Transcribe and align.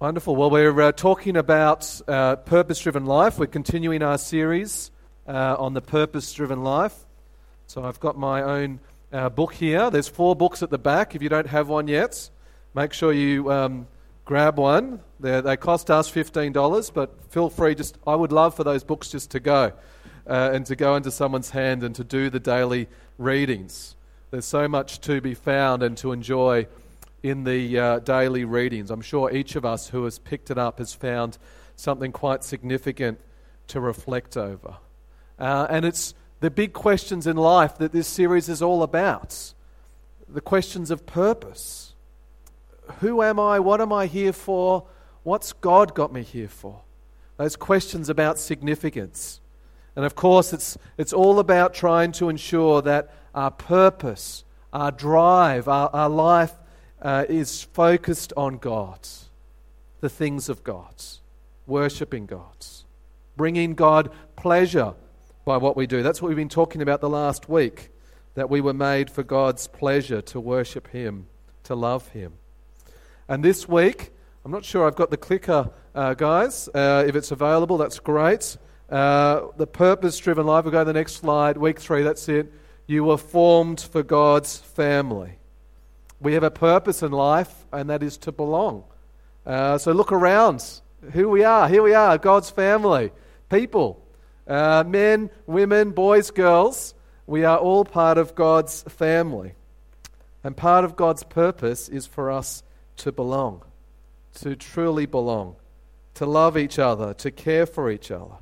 Wonderful. 0.00 0.34
Well, 0.34 0.48
we're 0.48 0.80
uh, 0.80 0.92
talking 0.92 1.36
about 1.36 2.00
uh, 2.08 2.36
purpose 2.36 2.80
driven 2.80 3.04
life. 3.04 3.38
We're 3.38 3.48
continuing 3.48 4.02
our 4.02 4.16
series 4.16 4.90
uh, 5.28 5.56
on 5.58 5.74
the 5.74 5.82
purpose 5.82 6.32
driven 6.32 6.62
life. 6.62 6.94
So 7.66 7.84
I've 7.84 8.00
got 8.00 8.16
my 8.16 8.40
own 8.40 8.80
uh, 9.12 9.28
book 9.28 9.52
here. 9.52 9.90
There's 9.90 10.08
four 10.08 10.34
books 10.34 10.62
at 10.62 10.70
the 10.70 10.78
back. 10.78 11.14
If 11.14 11.20
you 11.20 11.28
don't 11.28 11.48
have 11.48 11.68
one 11.68 11.86
yet, 11.86 12.30
make 12.72 12.94
sure 12.94 13.12
you 13.12 13.52
um, 13.52 13.88
grab 14.24 14.58
one. 14.58 15.00
They're, 15.20 15.42
they 15.42 15.58
cost 15.58 15.90
us 15.90 16.10
$15, 16.10 16.94
but 16.94 17.22
feel 17.30 17.50
free. 17.50 17.74
Just 17.74 17.98
I 18.06 18.14
would 18.14 18.32
love 18.32 18.54
for 18.54 18.64
those 18.64 18.82
books 18.82 19.10
just 19.10 19.30
to 19.32 19.38
go 19.38 19.74
uh, 20.26 20.50
and 20.54 20.64
to 20.64 20.76
go 20.76 20.96
into 20.96 21.10
someone's 21.10 21.50
hand 21.50 21.82
and 21.82 21.94
to 21.96 22.04
do 22.04 22.30
the 22.30 22.40
daily 22.40 22.88
readings. 23.18 23.96
There's 24.30 24.46
so 24.46 24.66
much 24.66 25.02
to 25.02 25.20
be 25.20 25.34
found 25.34 25.82
and 25.82 25.94
to 25.98 26.12
enjoy 26.12 26.68
in 27.22 27.44
the 27.44 27.78
uh, 27.78 27.98
daily 28.00 28.44
readings. 28.44 28.90
I'm 28.90 29.02
sure 29.02 29.30
each 29.30 29.56
of 29.56 29.64
us 29.64 29.88
who 29.88 30.04
has 30.04 30.18
picked 30.18 30.50
it 30.50 30.58
up 30.58 30.78
has 30.78 30.94
found 30.94 31.38
something 31.76 32.12
quite 32.12 32.44
significant 32.44 33.20
to 33.68 33.80
reflect 33.80 34.36
over. 34.36 34.76
Uh, 35.38 35.66
and 35.70 35.84
it's 35.84 36.14
the 36.40 36.50
big 36.50 36.72
questions 36.72 37.26
in 37.26 37.36
life 37.36 37.78
that 37.78 37.92
this 37.92 38.06
series 38.06 38.48
is 38.48 38.62
all 38.62 38.82
about 38.82 39.54
the 40.28 40.40
questions 40.40 40.90
of 40.90 41.06
purpose. 41.06 41.94
Who 43.00 43.22
am 43.22 43.38
I? 43.38 43.60
What 43.60 43.80
am 43.80 43.92
I 43.92 44.06
here 44.06 44.32
for? 44.32 44.86
What's 45.22 45.52
God 45.52 45.94
got 45.94 46.12
me 46.12 46.22
here 46.22 46.48
for? 46.48 46.82
Those 47.36 47.56
questions 47.56 48.08
about 48.08 48.38
significance. 48.38 49.40
And 49.96 50.04
of 50.04 50.14
course, 50.14 50.52
it's, 50.52 50.78
it's 50.96 51.12
all 51.12 51.38
about 51.38 51.74
trying 51.74 52.12
to 52.12 52.28
ensure 52.28 52.80
that 52.82 53.12
our 53.34 53.50
purpose, 53.50 54.44
our 54.72 54.90
drive, 54.90 55.68
our, 55.68 55.90
our 55.92 56.08
life 56.08 56.52
uh, 57.02 57.24
is 57.28 57.62
focused 57.62 58.32
on 58.36 58.58
God, 58.58 59.08
the 60.00 60.08
things 60.08 60.48
of 60.48 60.62
God, 60.64 60.94
worshipping 61.66 62.26
God, 62.26 62.66
bringing 63.36 63.74
God 63.74 64.10
pleasure 64.36 64.94
by 65.44 65.56
what 65.56 65.76
we 65.76 65.86
do. 65.86 66.02
That's 66.02 66.20
what 66.20 66.28
we've 66.28 66.36
been 66.36 66.48
talking 66.48 66.82
about 66.82 67.00
the 67.00 67.08
last 67.08 67.48
week, 67.48 67.90
that 68.34 68.50
we 68.50 68.60
were 68.60 68.74
made 68.74 69.10
for 69.10 69.22
God's 69.22 69.66
pleasure 69.66 70.20
to 70.22 70.40
worship 70.40 70.88
Him, 70.88 71.26
to 71.64 71.74
love 71.74 72.08
Him. 72.08 72.34
And 73.28 73.44
this 73.44 73.68
week, 73.68 74.10
I'm 74.44 74.52
not 74.52 74.64
sure 74.64 74.86
I've 74.86 74.96
got 74.96 75.10
the 75.10 75.16
clicker, 75.16 75.70
uh, 75.94 76.14
guys. 76.14 76.68
Uh, 76.68 77.04
if 77.06 77.16
it's 77.16 77.30
available, 77.30 77.78
that's 77.78 77.98
great. 77.98 78.56
Uh, 78.88 79.46
the 79.56 79.66
purpose 79.66 80.18
driven 80.18 80.46
life, 80.46 80.64
we'll 80.64 80.72
go 80.72 80.80
to 80.80 80.84
the 80.84 80.92
next 80.92 81.14
slide, 81.14 81.56
week 81.56 81.78
three, 81.78 82.02
that's 82.02 82.28
it. 82.28 82.52
You 82.86 83.04
were 83.04 83.18
formed 83.18 83.80
for 83.80 84.02
God's 84.02 84.56
family. 84.56 85.39
We 86.20 86.34
have 86.34 86.42
a 86.42 86.50
purpose 86.50 87.02
in 87.02 87.12
life, 87.12 87.52
and 87.72 87.88
that 87.88 88.02
is 88.02 88.18
to 88.18 88.32
belong. 88.32 88.84
Uh, 89.46 89.78
so 89.78 89.92
look 89.92 90.12
around 90.12 90.62
who 91.12 91.28
we 91.28 91.44
are. 91.44 91.68
Here 91.68 91.82
we 91.82 91.94
are, 91.94 92.18
God's 92.18 92.50
family, 92.50 93.10
people, 93.48 94.04
uh, 94.46 94.84
men, 94.86 95.30
women, 95.46 95.92
boys, 95.92 96.30
girls. 96.30 96.94
We 97.26 97.44
are 97.44 97.58
all 97.58 97.84
part 97.84 98.18
of 98.18 98.34
God's 98.34 98.82
family. 98.82 99.54
And 100.42 100.56
part 100.56 100.84
of 100.84 100.96
God's 100.96 101.22
purpose 101.22 101.88
is 101.88 102.06
for 102.06 102.30
us 102.30 102.62
to 102.98 103.12
belong, 103.12 103.62
to 104.36 104.56
truly 104.56 105.06
belong, 105.06 105.56
to 106.14 106.26
love 106.26 106.58
each 106.58 106.78
other, 106.78 107.14
to 107.14 107.30
care 107.30 107.66
for 107.66 107.90
each 107.90 108.10
other. 108.10 108.36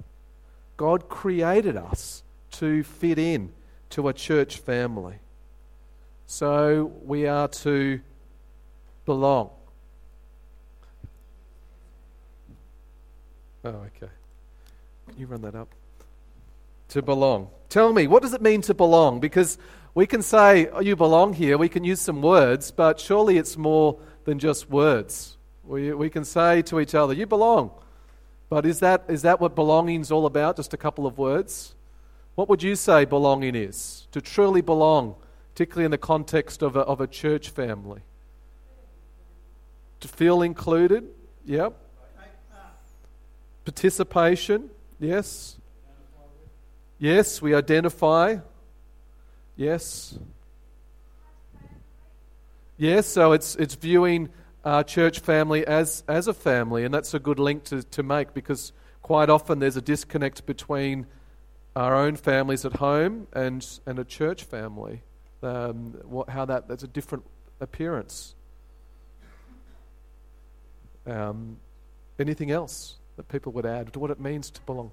God 0.76 1.08
created 1.08 1.76
us 1.76 2.22
to 2.52 2.82
fit 2.82 3.18
in 3.18 3.52
to 3.90 4.08
a 4.08 4.12
church 4.12 4.58
family. 4.58 5.18
So 6.30 6.92
we 7.04 7.26
are 7.26 7.48
to 7.48 8.00
belong. 9.06 9.48
Oh, 13.64 13.70
okay. 13.70 14.12
Can 15.08 15.18
you 15.18 15.26
run 15.26 15.40
that 15.40 15.54
up? 15.54 15.70
To 16.90 17.00
belong. 17.00 17.48
Tell 17.70 17.94
me, 17.94 18.06
what 18.06 18.22
does 18.22 18.34
it 18.34 18.42
mean 18.42 18.60
to 18.62 18.74
belong? 18.74 19.20
Because 19.20 19.56
we 19.94 20.06
can 20.06 20.20
say, 20.20 20.66
oh, 20.66 20.80
you 20.80 20.96
belong 20.96 21.32
here, 21.32 21.56
we 21.56 21.70
can 21.70 21.82
use 21.82 22.02
some 22.02 22.20
words, 22.20 22.70
but 22.70 23.00
surely 23.00 23.38
it's 23.38 23.56
more 23.56 23.98
than 24.24 24.38
just 24.38 24.68
words. 24.68 25.38
We, 25.64 25.94
we 25.94 26.10
can 26.10 26.26
say 26.26 26.60
to 26.62 26.78
each 26.78 26.94
other, 26.94 27.14
you 27.14 27.26
belong. 27.26 27.70
But 28.50 28.66
is 28.66 28.80
that, 28.80 29.06
is 29.08 29.22
that 29.22 29.40
what 29.40 29.54
belonging 29.54 30.02
is 30.02 30.12
all 30.12 30.26
about? 30.26 30.56
Just 30.56 30.74
a 30.74 30.78
couple 30.78 31.06
of 31.06 31.16
words? 31.16 31.74
What 32.34 32.50
would 32.50 32.62
you 32.62 32.76
say 32.76 33.06
belonging 33.06 33.54
is? 33.54 34.06
To 34.12 34.20
truly 34.20 34.60
belong 34.60 35.16
particularly 35.58 35.86
in 35.86 35.90
the 35.90 35.98
context 35.98 36.62
of 36.62 36.76
a, 36.76 36.82
of 36.82 37.00
a 37.00 37.06
church 37.08 37.50
family. 37.50 38.00
To 39.98 40.06
feel 40.06 40.40
included, 40.42 41.08
yep. 41.44 41.74
Participation, 43.64 44.70
yes. 45.00 45.56
Yes, 47.00 47.42
we 47.42 47.56
identify. 47.56 48.36
Yes. 49.56 50.16
Yes, 52.76 53.08
so 53.08 53.32
it's, 53.32 53.56
it's 53.56 53.74
viewing 53.74 54.28
our 54.64 54.84
church 54.84 55.18
family 55.18 55.66
as, 55.66 56.04
as 56.06 56.28
a 56.28 56.34
family, 56.34 56.84
and 56.84 56.94
that's 56.94 57.14
a 57.14 57.18
good 57.18 57.40
link 57.40 57.64
to, 57.64 57.82
to 57.82 58.04
make 58.04 58.32
because 58.32 58.72
quite 59.02 59.28
often 59.28 59.58
there's 59.58 59.76
a 59.76 59.82
disconnect 59.82 60.46
between 60.46 61.08
our 61.74 61.96
own 61.96 62.14
families 62.14 62.64
at 62.64 62.74
home 62.74 63.26
and, 63.32 63.66
and 63.86 63.98
a 63.98 64.04
church 64.04 64.44
family 64.44 65.02
um, 65.42 65.94
what, 66.04 66.28
how 66.28 66.44
that, 66.44 66.68
that's 66.68 66.82
a 66.82 66.88
different 66.88 67.24
appearance. 67.60 68.34
Um, 71.06 71.56
anything 72.18 72.50
else 72.50 72.96
that 73.16 73.28
people 73.28 73.52
would 73.52 73.66
add 73.66 73.92
to 73.92 73.98
what 73.98 74.10
it 74.10 74.20
means 74.20 74.50
to 74.50 74.60
belong? 74.62 74.90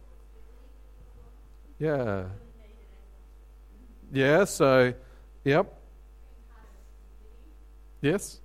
Yeah. 1.79 2.25
Yeah, 4.11 4.45
so, 4.45 4.93
yep. 5.43 5.73
Yes? 8.01 8.39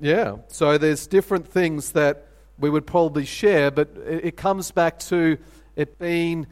Yeah, 0.00 0.36
so 0.48 0.78
there's 0.78 1.06
different 1.06 1.46
things 1.46 1.92
that 1.92 2.26
we 2.58 2.70
would 2.70 2.86
probably 2.86 3.24
share, 3.24 3.70
but 3.70 3.88
it, 4.06 4.24
it 4.26 4.36
comes 4.36 4.70
back 4.70 4.98
to 5.00 5.36
it 5.76 5.98
being 5.98 6.46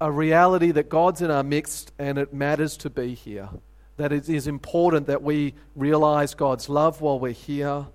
a 0.00 0.10
reality 0.10 0.70
that 0.72 0.88
God's 0.88 1.20
in 1.20 1.30
our 1.30 1.42
midst 1.42 1.92
and 1.98 2.18
it 2.18 2.32
matters 2.32 2.76
to 2.78 2.90
be 2.90 3.14
here. 3.14 3.48
That 3.96 4.12
it 4.12 4.28
is 4.28 4.46
important 4.46 5.06
that 5.08 5.22
we 5.22 5.54
realize 5.76 6.34
God's 6.34 6.68
love 6.68 7.00
while 7.00 7.18
we're 7.18 7.32
here 7.32 7.86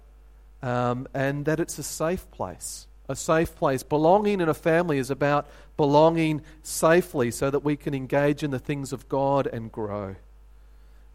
um, 0.62 1.08
and 1.14 1.46
that 1.46 1.60
it's 1.60 1.80
a 1.80 1.84
safe 1.84 2.30
place. 2.32 2.88
A 3.10 3.16
safe 3.16 3.56
place. 3.56 3.82
Belonging 3.84 4.40
in 4.40 4.50
a 4.50 4.54
family 4.54 5.00
is 5.00 5.10
about 5.10 5.48
belonging 5.78 6.42
safely 6.62 7.32
so 7.32 7.50
that 7.50 7.64
we 7.64 7.76
can 7.76 7.94
engage 7.94 8.44
in 8.44 8.52
the 8.52 8.60
things 8.60 8.94
of 8.94 9.10
God 9.10 9.48
and 9.48 9.72
grow. 9.72 10.16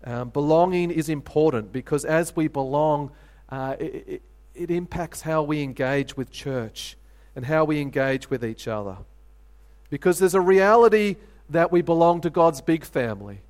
Um, 0.02 0.30
belonging 0.30 0.90
is 0.90 1.08
important 1.08 1.72
because 1.72 2.04
as 2.04 2.34
we 2.34 2.48
belong, 2.48 3.12
uh, 3.48 3.76
it, 3.78 4.04
it, 4.06 4.22
it 4.54 4.70
impacts 4.70 5.20
how 5.20 5.42
we 5.42 5.62
engage 5.62 6.16
with 6.16 6.30
church 6.30 6.96
and 7.36 7.44
how 7.44 7.64
we 7.64 7.80
engage 7.80 8.28
with 8.28 8.44
each 8.44 8.66
other. 8.66 8.98
Because 9.90 10.18
there's 10.18 10.34
a 10.34 10.40
reality 10.40 11.16
that 11.50 11.72
we 11.72 11.82
belong 11.82 12.20
to 12.22 12.30
God's 12.30 12.60
big 12.60 12.84
family. 12.84 13.42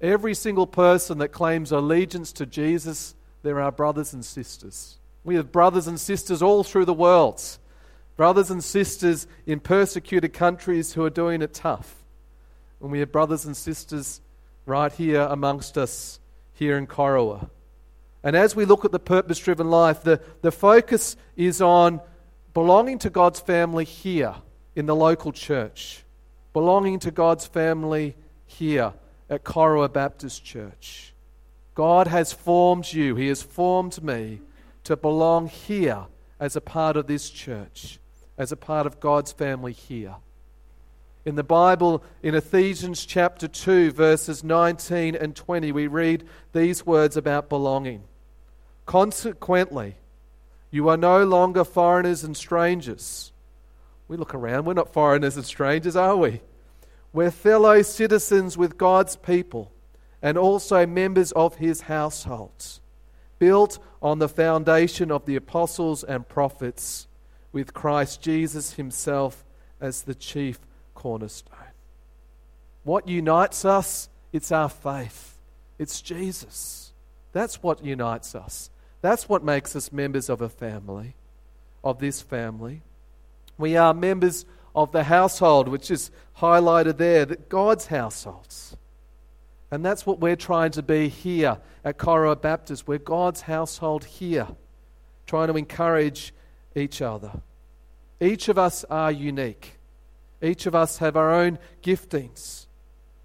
Every 0.00 0.34
single 0.34 0.66
person 0.66 1.18
that 1.18 1.28
claims 1.28 1.72
allegiance 1.72 2.32
to 2.34 2.46
Jesus, 2.46 3.14
they're 3.42 3.60
our 3.60 3.72
brothers 3.72 4.14
and 4.14 4.24
sisters. 4.24 4.96
We 5.24 5.34
have 5.34 5.52
brothers 5.52 5.86
and 5.86 6.00
sisters 6.00 6.40
all 6.40 6.64
through 6.64 6.86
the 6.86 6.94
world. 6.94 7.42
Brothers 8.16 8.50
and 8.50 8.62
sisters 8.64 9.26
in 9.46 9.60
persecuted 9.60 10.32
countries 10.32 10.92
who 10.94 11.04
are 11.04 11.10
doing 11.10 11.42
it 11.42 11.52
tough. 11.52 11.96
And 12.80 12.90
we 12.90 13.00
have 13.00 13.12
brothers 13.12 13.44
and 13.44 13.56
sisters 13.56 14.20
right 14.64 14.92
here 14.92 15.22
amongst 15.22 15.76
us 15.76 16.20
here 16.54 16.78
in 16.78 16.86
Corowa. 16.86 17.50
And 18.22 18.36
as 18.36 18.54
we 18.54 18.64
look 18.64 18.84
at 18.84 18.92
the 18.92 18.98
purpose 18.98 19.38
driven 19.38 19.70
life, 19.70 20.02
the, 20.02 20.20
the 20.42 20.52
focus 20.52 21.16
is 21.36 21.60
on 21.60 22.00
belonging 22.54 22.98
to 23.00 23.10
God's 23.10 23.40
family 23.40 23.84
here 23.84 24.34
in 24.74 24.86
the 24.86 24.94
local 24.94 25.32
church, 25.32 26.04
belonging 26.52 26.98
to 27.00 27.10
God's 27.10 27.46
family 27.46 28.16
here 28.46 28.92
at 29.28 29.44
Corowa 29.44 29.92
Baptist 29.92 30.44
Church. 30.44 31.12
God 31.74 32.06
has 32.08 32.32
formed 32.32 32.92
you, 32.92 33.16
He 33.16 33.28
has 33.28 33.42
formed 33.42 34.02
me 34.02 34.40
to 34.84 34.96
belong 34.96 35.48
here 35.48 36.06
as 36.38 36.56
a 36.56 36.60
part 36.60 36.96
of 36.96 37.06
this 37.06 37.30
church, 37.30 37.98
as 38.38 38.52
a 38.52 38.56
part 38.56 38.86
of 38.86 39.00
God's 39.00 39.32
family 39.32 39.72
here. 39.72 40.16
In 41.24 41.34
the 41.34 41.44
Bible, 41.44 42.02
in 42.22 42.34
Ephesians 42.34 43.04
chapter 43.04 43.46
2, 43.46 43.92
verses 43.92 44.42
19 44.42 45.14
and 45.14 45.36
20, 45.36 45.70
we 45.70 45.86
read 45.86 46.26
these 46.52 46.86
words 46.86 47.16
about 47.16 47.50
belonging. 47.50 48.04
Consequently, 48.86 49.96
you 50.70 50.88
are 50.88 50.96
no 50.96 51.24
longer 51.24 51.62
foreigners 51.62 52.24
and 52.24 52.36
strangers 52.36 53.29
we 54.10 54.16
look 54.16 54.34
around, 54.34 54.64
we're 54.64 54.74
not 54.74 54.92
foreigners 54.92 55.36
and 55.36 55.46
strangers, 55.46 55.94
are 55.94 56.16
we? 56.16 56.40
We're 57.12 57.30
fellow 57.30 57.80
citizens 57.82 58.58
with 58.58 58.76
God's 58.76 59.14
people 59.14 59.70
and 60.20 60.36
also 60.36 60.84
members 60.84 61.30
of 61.32 61.54
his 61.56 61.82
households, 61.82 62.80
built 63.38 63.78
on 64.02 64.18
the 64.18 64.28
foundation 64.28 65.12
of 65.12 65.26
the 65.26 65.36
apostles 65.36 66.02
and 66.02 66.28
prophets, 66.28 67.06
with 67.52 67.72
Christ 67.72 68.20
Jesus 68.20 68.74
himself 68.74 69.44
as 69.80 70.02
the 70.02 70.14
chief 70.14 70.58
cornerstone. 70.94 71.56
What 72.82 73.06
unites 73.06 73.64
us? 73.64 74.08
It's 74.32 74.50
our 74.50 74.68
faith. 74.68 75.38
It's 75.78 76.00
Jesus. 76.02 76.92
That's 77.32 77.62
what 77.62 77.84
unites 77.84 78.34
us. 78.34 78.70
That's 79.02 79.28
what 79.28 79.44
makes 79.44 79.76
us 79.76 79.92
members 79.92 80.28
of 80.28 80.40
a 80.40 80.48
family, 80.48 81.14
of 81.84 82.00
this 82.00 82.20
family. 82.20 82.82
We 83.60 83.76
are 83.76 83.94
members 83.94 84.44
of 84.74 84.92
the 84.92 85.04
household, 85.04 85.68
which 85.68 85.90
is 85.90 86.10
highlighted 86.38 86.96
there, 86.96 87.24
that 87.26 87.48
God's 87.48 87.86
households. 87.86 88.76
And 89.70 89.84
that's 89.84 90.04
what 90.04 90.18
we're 90.18 90.36
trying 90.36 90.72
to 90.72 90.82
be 90.82 91.08
here 91.08 91.58
at 91.84 91.98
Corowa 91.98 92.40
Baptist. 92.40 92.88
We're 92.88 92.98
God's 92.98 93.42
household 93.42 94.04
here, 94.04 94.48
trying 95.26 95.48
to 95.48 95.56
encourage 95.56 96.32
each 96.74 97.00
other. 97.00 97.32
Each 98.20 98.48
of 98.48 98.58
us 98.58 98.84
are 98.90 99.12
unique. 99.12 99.78
Each 100.42 100.66
of 100.66 100.74
us 100.74 100.98
have 100.98 101.16
our 101.16 101.32
own 101.32 101.58
giftings. 101.82 102.66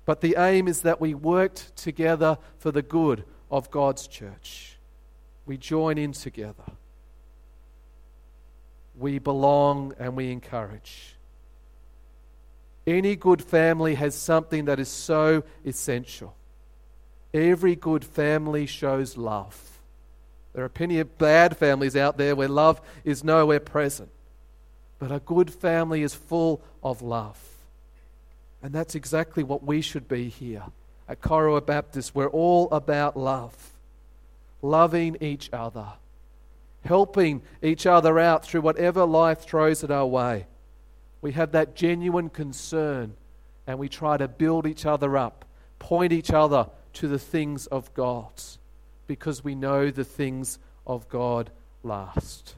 But 0.05 0.21
the 0.21 0.35
aim 0.37 0.67
is 0.67 0.81
that 0.81 1.01
we 1.01 1.13
worked 1.13 1.75
together 1.75 2.37
for 2.59 2.71
the 2.71 2.81
good 2.81 3.23
of 3.49 3.71
God's 3.71 4.07
church. 4.07 4.77
We 5.45 5.57
join 5.57 5.97
in 5.97 6.11
together. 6.11 6.63
We 8.97 9.19
belong 9.19 9.93
and 9.99 10.15
we 10.15 10.31
encourage. 10.31 11.15
Any 12.87 13.15
good 13.15 13.41
family 13.43 13.95
has 13.95 14.15
something 14.15 14.65
that 14.65 14.79
is 14.79 14.89
so 14.89 15.43
essential. 15.65 16.35
Every 17.33 17.75
good 17.75 18.05
family 18.05 18.65
shows 18.65 19.17
love. 19.17 19.79
There 20.53 20.63
are 20.63 20.69
plenty 20.69 20.99
of 20.99 21.17
bad 21.17 21.57
families 21.57 21.95
out 21.95 22.17
there 22.17 22.35
where 22.35 22.47
love 22.47 22.79
is 23.03 23.23
nowhere 23.23 23.59
present. 23.59 24.09
But 24.99 25.11
a 25.11 25.19
good 25.19 25.51
family 25.51 26.01
is 26.01 26.15
full 26.15 26.61
of 26.83 27.01
love. 27.01 27.39
And 28.63 28.73
that's 28.73 28.95
exactly 28.95 29.43
what 29.43 29.63
we 29.63 29.81
should 29.81 30.07
be 30.07 30.29
here 30.29 30.63
at 31.09 31.21
Corowa 31.21 31.65
Baptist. 31.65 32.15
We're 32.15 32.27
all 32.27 32.69
about 32.71 33.17
love, 33.17 33.73
loving 34.61 35.17
each 35.19 35.49
other, 35.51 35.87
helping 36.85 37.41
each 37.61 37.85
other 37.85 38.19
out 38.19 38.45
through 38.45 38.61
whatever 38.61 39.05
life 39.05 39.41
throws 39.41 39.83
at 39.83 39.91
our 39.91 40.05
way. 40.05 40.47
We 41.21 41.33
have 41.33 41.51
that 41.51 41.75
genuine 41.75 42.29
concern 42.29 43.15
and 43.67 43.79
we 43.79 43.89
try 43.89 44.17
to 44.17 44.27
build 44.27 44.67
each 44.67 44.85
other 44.85 45.17
up, 45.17 45.45
point 45.79 46.13
each 46.13 46.31
other 46.31 46.69
to 46.93 47.07
the 47.07 47.19
things 47.19 47.67
of 47.67 47.93
God 47.93 48.31
because 49.07 49.43
we 49.43 49.55
know 49.55 49.91
the 49.91 50.03
things 50.03 50.59
of 50.85 51.09
God 51.09 51.51
last 51.83 52.55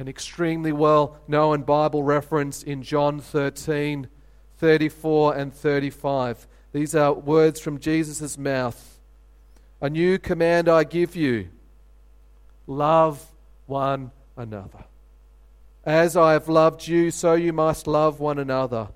an 0.00 0.08
extremely 0.08 0.72
well 0.72 1.18
known 1.28 1.60
Bible 1.62 2.02
reference 2.02 2.62
in 2.62 2.82
John 2.82 3.20
13, 3.20 4.08
34, 4.56 5.36
and 5.36 5.52
35. 5.52 6.46
These 6.72 6.94
are 6.94 7.12
words 7.12 7.60
from 7.60 7.78
Jesus' 7.78 8.38
mouth. 8.38 8.98
A 9.82 9.90
new 9.90 10.18
command 10.18 10.70
I 10.70 10.84
give 10.84 11.14
you 11.14 11.50
love 12.70 13.26
one 13.66 14.12
another. 14.36 14.84
As 15.84 16.16
I 16.16 16.32
have 16.32 16.48
loved 16.48 16.86
you, 16.86 17.10
so 17.10 17.34
you 17.34 17.52
must 17.52 17.86
love 17.86 18.20
one 18.20 18.38
another. 18.38 18.88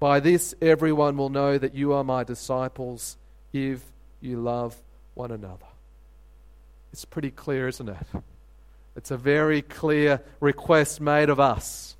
By 0.00 0.20
this, 0.20 0.54
everyone 0.60 1.16
will 1.16 1.28
know 1.28 1.56
that 1.56 1.74
you 1.74 1.92
are 1.92 2.02
my 2.02 2.24
disciples 2.24 3.16
if 3.52 3.82
you 4.20 4.38
love 4.38 4.76
one 5.14 5.30
another. 5.30 5.66
It's 6.92 7.04
pretty 7.04 7.30
clear, 7.30 7.68
isn't 7.68 7.88
it? 7.88 8.06
It's 8.96 9.10
a 9.10 9.16
very 9.16 9.62
clear 9.62 10.20
request 10.40 11.00
made 11.00 11.28
of 11.28 11.40
us. 11.40 11.96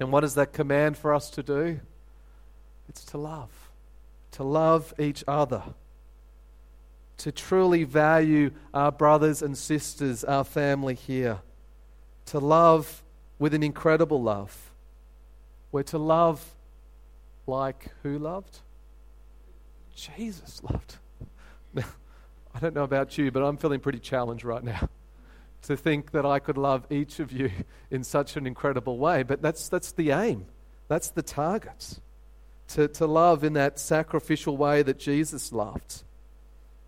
And 0.00 0.12
what 0.12 0.24
is 0.24 0.34
that 0.34 0.52
command 0.52 0.96
for 0.96 1.14
us 1.14 1.30
to 1.30 1.42
do? 1.42 1.80
It's 2.88 3.04
to 3.06 3.18
love, 3.18 3.50
to 4.32 4.42
love 4.42 4.94
each 4.98 5.24
other, 5.26 5.62
to 7.18 7.32
truly 7.32 7.84
value 7.84 8.50
our 8.72 8.92
brothers 8.92 9.42
and 9.42 9.56
sisters, 9.56 10.24
our 10.24 10.44
family 10.44 10.94
here, 10.94 11.40
to 12.26 12.38
love 12.38 13.02
with 13.38 13.54
an 13.54 13.62
incredible 13.62 14.22
love. 14.22 14.70
We're 15.72 15.82
to 15.84 15.98
love 15.98 16.54
like 17.46 17.90
who 18.02 18.18
loved? 18.18 18.60
Jesus 19.94 20.62
loved. 20.62 20.96
Now, 21.74 21.84
I 22.54 22.60
don't 22.60 22.74
know 22.74 22.84
about 22.84 23.18
you, 23.18 23.30
but 23.30 23.42
I'm 23.42 23.56
feeling 23.56 23.80
pretty 23.80 23.98
challenged 23.98 24.44
right 24.44 24.62
now 24.62 24.88
to 25.62 25.76
think 25.76 26.12
that 26.12 26.24
I 26.24 26.38
could 26.38 26.56
love 26.56 26.86
each 26.90 27.18
of 27.18 27.32
you 27.32 27.50
in 27.90 28.04
such 28.04 28.36
an 28.36 28.46
incredible 28.46 28.98
way. 28.98 29.22
But 29.22 29.42
that's, 29.42 29.68
that's 29.68 29.92
the 29.92 30.10
aim, 30.12 30.46
that's 30.86 31.10
the 31.10 31.22
target. 31.22 32.00
To, 32.68 32.86
to 32.86 33.06
love 33.06 33.44
in 33.44 33.54
that 33.54 33.78
sacrificial 33.78 34.58
way 34.58 34.82
that 34.82 34.98
Jesus 34.98 35.52
loved, 35.52 36.02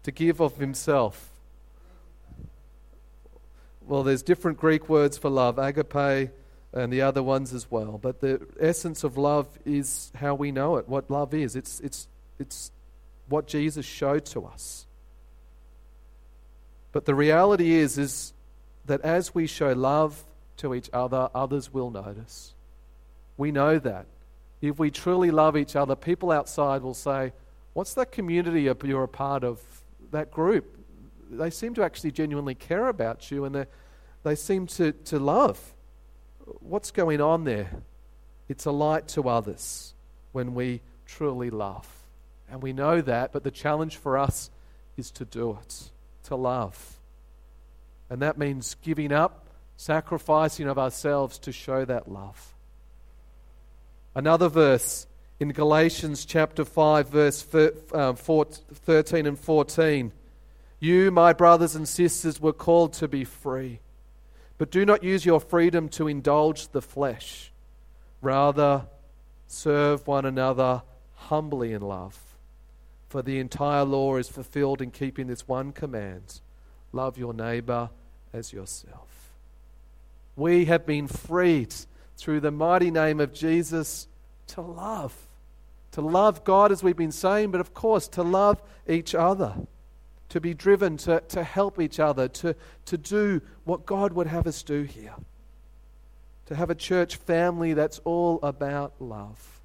to 0.03 0.11
give 0.11 0.41
of 0.41 0.57
himself. 0.57 1.29
Well, 3.87 4.03
there's 4.03 4.23
different 4.23 4.59
Greek 4.59 4.89
words 4.89 5.19
for 5.19 5.29
love, 5.31 5.59
agape, 5.59 6.31
and 6.73 6.93
the 6.93 7.03
other 7.03 7.23
ones 7.23 7.53
as 7.53 7.71
well. 7.71 7.99
But 8.01 8.21
the 8.21 8.41
essence 8.61 9.03
of 9.03 9.19
love 9.19 9.49
is 9.65 10.13
how 10.15 10.35
we 10.35 10.53
know 10.53 10.77
it, 10.77 10.89
what 10.89 11.11
love 11.11 11.35
is. 11.35 11.57
It's, 11.57 11.81
it's, 11.81 12.07
it's 12.39 12.71
what 13.29 13.47
Jesus 13.47 13.85
showed 13.85 14.25
to 14.27 14.45
us. 14.45 14.87
But 16.93 17.05
the 17.05 17.15
reality 17.15 17.73
is, 17.73 17.99
is 17.99 18.33
that 18.87 19.01
as 19.03 19.35
we 19.35 19.47
show 19.47 19.73
love 19.73 20.23
to 20.59 20.75
each 20.75 20.91
other, 20.93 21.29
others 21.35 21.73
will 21.73 21.91
notice. 21.91 22.55
We 23.37 23.53
know 23.53 23.79
that. 23.79 24.07
If 24.61 24.79
we 24.79 24.91
truly 24.91 25.31
love 25.31 25.57
each 25.57 25.75
other, 25.75 25.97
people 25.97 26.31
outside 26.31 26.83
will 26.83 26.95
say, 26.95 27.33
What's 27.73 27.95
that 27.95 28.11
community 28.11 28.63
you're 28.63 29.05
a 29.05 29.09
part 29.09 29.45
of? 29.45 29.61
That 30.11 30.31
group? 30.31 30.77
They 31.31 31.51
seem 31.51 31.75
to 31.75 31.85
actually 31.85 32.11
genuinely 32.11 32.55
care 32.55 32.89
about 32.89 33.31
you 33.31 33.45
and 33.45 33.67
they 34.23 34.35
seem 34.35 34.67
to, 34.69 34.93
to 34.93 35.19
love. 35.19 35.75
What's 36.61 36.91
going 36.91 37.21
on 37.21 37.45
there? 37.45 37.71
It's 38.49 38.65
a 38.65 38.73
light 38.73 39.07
to 39.09 39.29
others 39.29 39.95
when 40.33 40.55
we 40.55 40.81
truly 41.07 41.51
love. 41.51 41.89
And 42.51 42.63
we 42.63 42.73
know 42.73 43.01
that, 43.01 43.33
but 43.33 43.45
the 43.45 43.51
challenge 43.51 43.97
for 43.97 44.19
us 44.19 44.51
is 44.97 45.11
to 45.13 45.25
do 45.25 45.59
it, 45.63 45.91
to 46.25 46.35
love. 46.35 46.99
And 48.09 48.21
that 48.23 48.39
means 48.39 48.75
giving 48.83 49.13
up, 49.13 49.47
sacrificing 49.77 50.67
of 50.67 50.79
ourselves 50.79 51.39
to 51.41 51.53
show 51.53 51.85
that 51.85 52.11
love. 52.11 52.55
Another 54.15 54.49
verse 54.49 55.07
in 55.41 55.49
Galatians 55.49 56.27
chapter 56.27 56.67
5, 56.67 57.09
verse 57.09 57.47
uh, 57.95 58.13
13 58.13 59.27
and 59.27 59.39
14. 59.39 60.13
You, 60.79 61.11
my 61.11 61.33
brothers 61.33 61.75
and 61.75 61.89
sisters, 61.89 62.39
were 62.39 62.53
called 62.53 62.93
to 62.95 63.09
be 63.09 63.25
free. 63.25 63.81
But 64.59 64.71
do 64.71 64.85
not 64.85 65.03
use 65.03 65.25
your 65.25 65.41
freedom 65.41 65.89
to 65.91 66.09
indulge 66.09 66.69
the 66.69 66.83
flesh. 66.83 67.51
Rather, 68.21 68.87
serve 69.47 70.07
one 70.07 70.27
another 70.27 70.83
humbly 71.15 71.73
in 71.73 71.81
love. 71.81 72.19
For 73.09 73.23
the 73.23 73.39
entire 73.39 73.85
law 73.85 74.17
is 74.17 74.29
fulfilled 74.29 74.83
in 74.83 74.91
keeping 74.91 75.27
this 75.27 75.49
one 75.49 75.73
command 75.73 76.41
love 76.93 77.17
your 77.17 77.33
neighbor 77.33 77.89
as 78.33 78.53
yourself. 78.53 79.33
We 80.37 80.67
have 80.67 80.85
been 80.85 81.07
freed 81.07 81.75
through 82.17 82.41
the 82.41 82.51
mighty 82.51 82.91
name 82.91 83.21
of 83.21 83.33
Jesus 83.33 84.07
to 84.49 84.61
love. 84.61 85.15
To 85.93 86.01
love 86.01 86.45
God 86.45 86.71
as 86.71 86.83
we've 86.83 86.97
been 86.97 87.13
saying, 87.13 87.51
but 87.51 87.61
of 87.61 87.75
course 87.75 88.07
to 88.09 88.23
love 88.23 88.63
each 88.89 89.15
other. 89.15 89.55
To 90.29 90.41
be 90.41 90.55
driven 90.55 90.97
to, 90.99 91.21
to 91.29 91.43
help 91.43 91.81
each 91.81 91.99
other, 91.99 92.29
to, 92.29 92.55
to 92.87 92.97
do 92.97 93.41
what 93.65 93.87
God 93.87 94.13
would 94.13 94.29
have 94.29 94.47
us 94.47 94.63
do 94.63 94.83
here. 94.83 95.15
To 96.47 96.55
have 96.55 96.71
a 96.71 96.75
church 96.75 97.17
family 97.17 97.75
that's 97.75 98.01
all 98.05 98.39
about 98.43 98.95
love. 99.01 99.61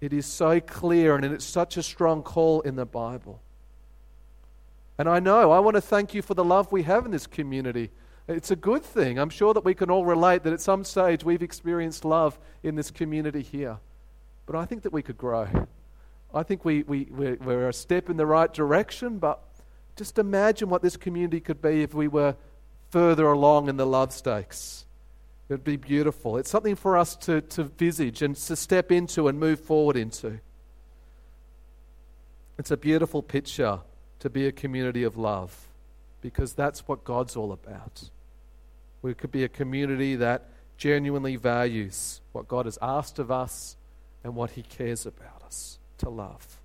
It 0.00 0.12
is 0.12 0.26
so 0.26 0.60
clear 0.60 1.14
and 1.14 1.24
it's 1.24 1.44
such 1.44 1.76
a 1.76 1.82
strong 1.82 2.22
call 2.22 2.60
in 2.62 2.76
the 2.76 2.84
Bible. 2.84 3.40
And 4.98 5.08
I 5.08 5.20
know, 5.20 5.52
I 5.52 5.60
want 5.60 5.76
to 5.76 5.80
thank 5.80 6.12
you 6.12 6.22
for 6.22 6.34
the 6.34 6.44
love 6.44 6.70
we 6.70 6.82
have 6.82 7.06
in 7.06 7.12
this 7.12 7.26
community. 7.26 7.90
It's 8.28 8.50
a 8.50 8.56
good 8.56 8.84
thing. 8.84 9.18
I'm 9.18 9.30
sure 9.30 9.54
that 9.54 9.64
we 9.64 9.74
can 9.74 9.90
all 9.90 10.04
relate 10.04 10.42
that 10.42 10.52
at 10.52 10.60
some 10.60 10.84
stage 10.84 11.24
we've 11.24 11.42
experienced 11.42 12.04
love 12.04 12.38
in 12.62 12.74
this 12.74 12.90
community 12.90 13.42
here. 13.42 13.78
But 14.46 14.56
I 14.56 14.64
think 14.64 14.82
that 14.82 14.92
we 14.92 15.02
could 15.02 15.16
grow. 15.16 15.48
I 16.34 16.42
think 16.42 16.64
we, 16.64 16.82
we, 16.82 17.08
we're, 17.10 17.36
we're 17.36 17.68
a 17.68 17.72
step 17.72 18.08
in 18.08 18.16
the 18.16 18.26
right 18.26 18.52
direction, 18.52 19.18
but 19.18 19.42
just 19.96 20.18
imagine 20.18 20.68
what 20.68 20.82
this 20.82 20.96
community 20.96 21.40
could 21.40 21.60
be 21.60 21.82
if 21.82 21.94
we 21.94 22.08
were 22.08 22.36
further 22.90 23.26
along 23.26 23.68
in 23.68 23.76
the 23.76 23.86
love 23.86 24.12
stakes. 24.12 24.86
It 25.48 25.54
would 25.54 25.64
be 25.64 25.76
beautiful. 25.76 26.38
It's 26.38 26.50
something 26.50 26.76
for 26.76 26.96
us 26.96 27.16
to, 27.16 27.42
to 27.42 27.64
visage 27.64 28.22
and 28.22 28.34
to 28.34 28.56
step 28.56 28.90
into 28.90 29.28
and 29.28 29.38
move 29.38 29.60
forward 29.60 29.96
into. 29.96 30.40
It's 32.58 32.70
a 32.70 32.76
beautiful 32.76 33.22
picture 33.22 33.80
to 34.20 34.30
be 34.30 34.46
a 34.46 34.52
community 34.52 35.02
of 35.02 35.16
love 35.16 35.68
because 36.20 36.54
that's 36.54 36.86
what 36.86 37.04
God's 37.04 37.36
all 37.36 37.52
about. 37.52 38.08
We 39.02 39.14
could 39.14 39.32
be 39.32 39.44
a 39.44 39.48
community 39.48 40.16
that 40.16 40.48
genuinely 40.76 41.36
values 41.36 42.20
what 42.32 42.48
God 42.48 42.66
has 42.66 42.78
asked 42.80 43.18
of 43.18 43.30
us 43.30 43.76
and 44.24 44.34
what 44.34 44.52
He 44.52 44.62
cares 44.62 45.06
about 45.06 45.42
us 45.44 45.78
to 45.98 46.08
love. 46.08 46.58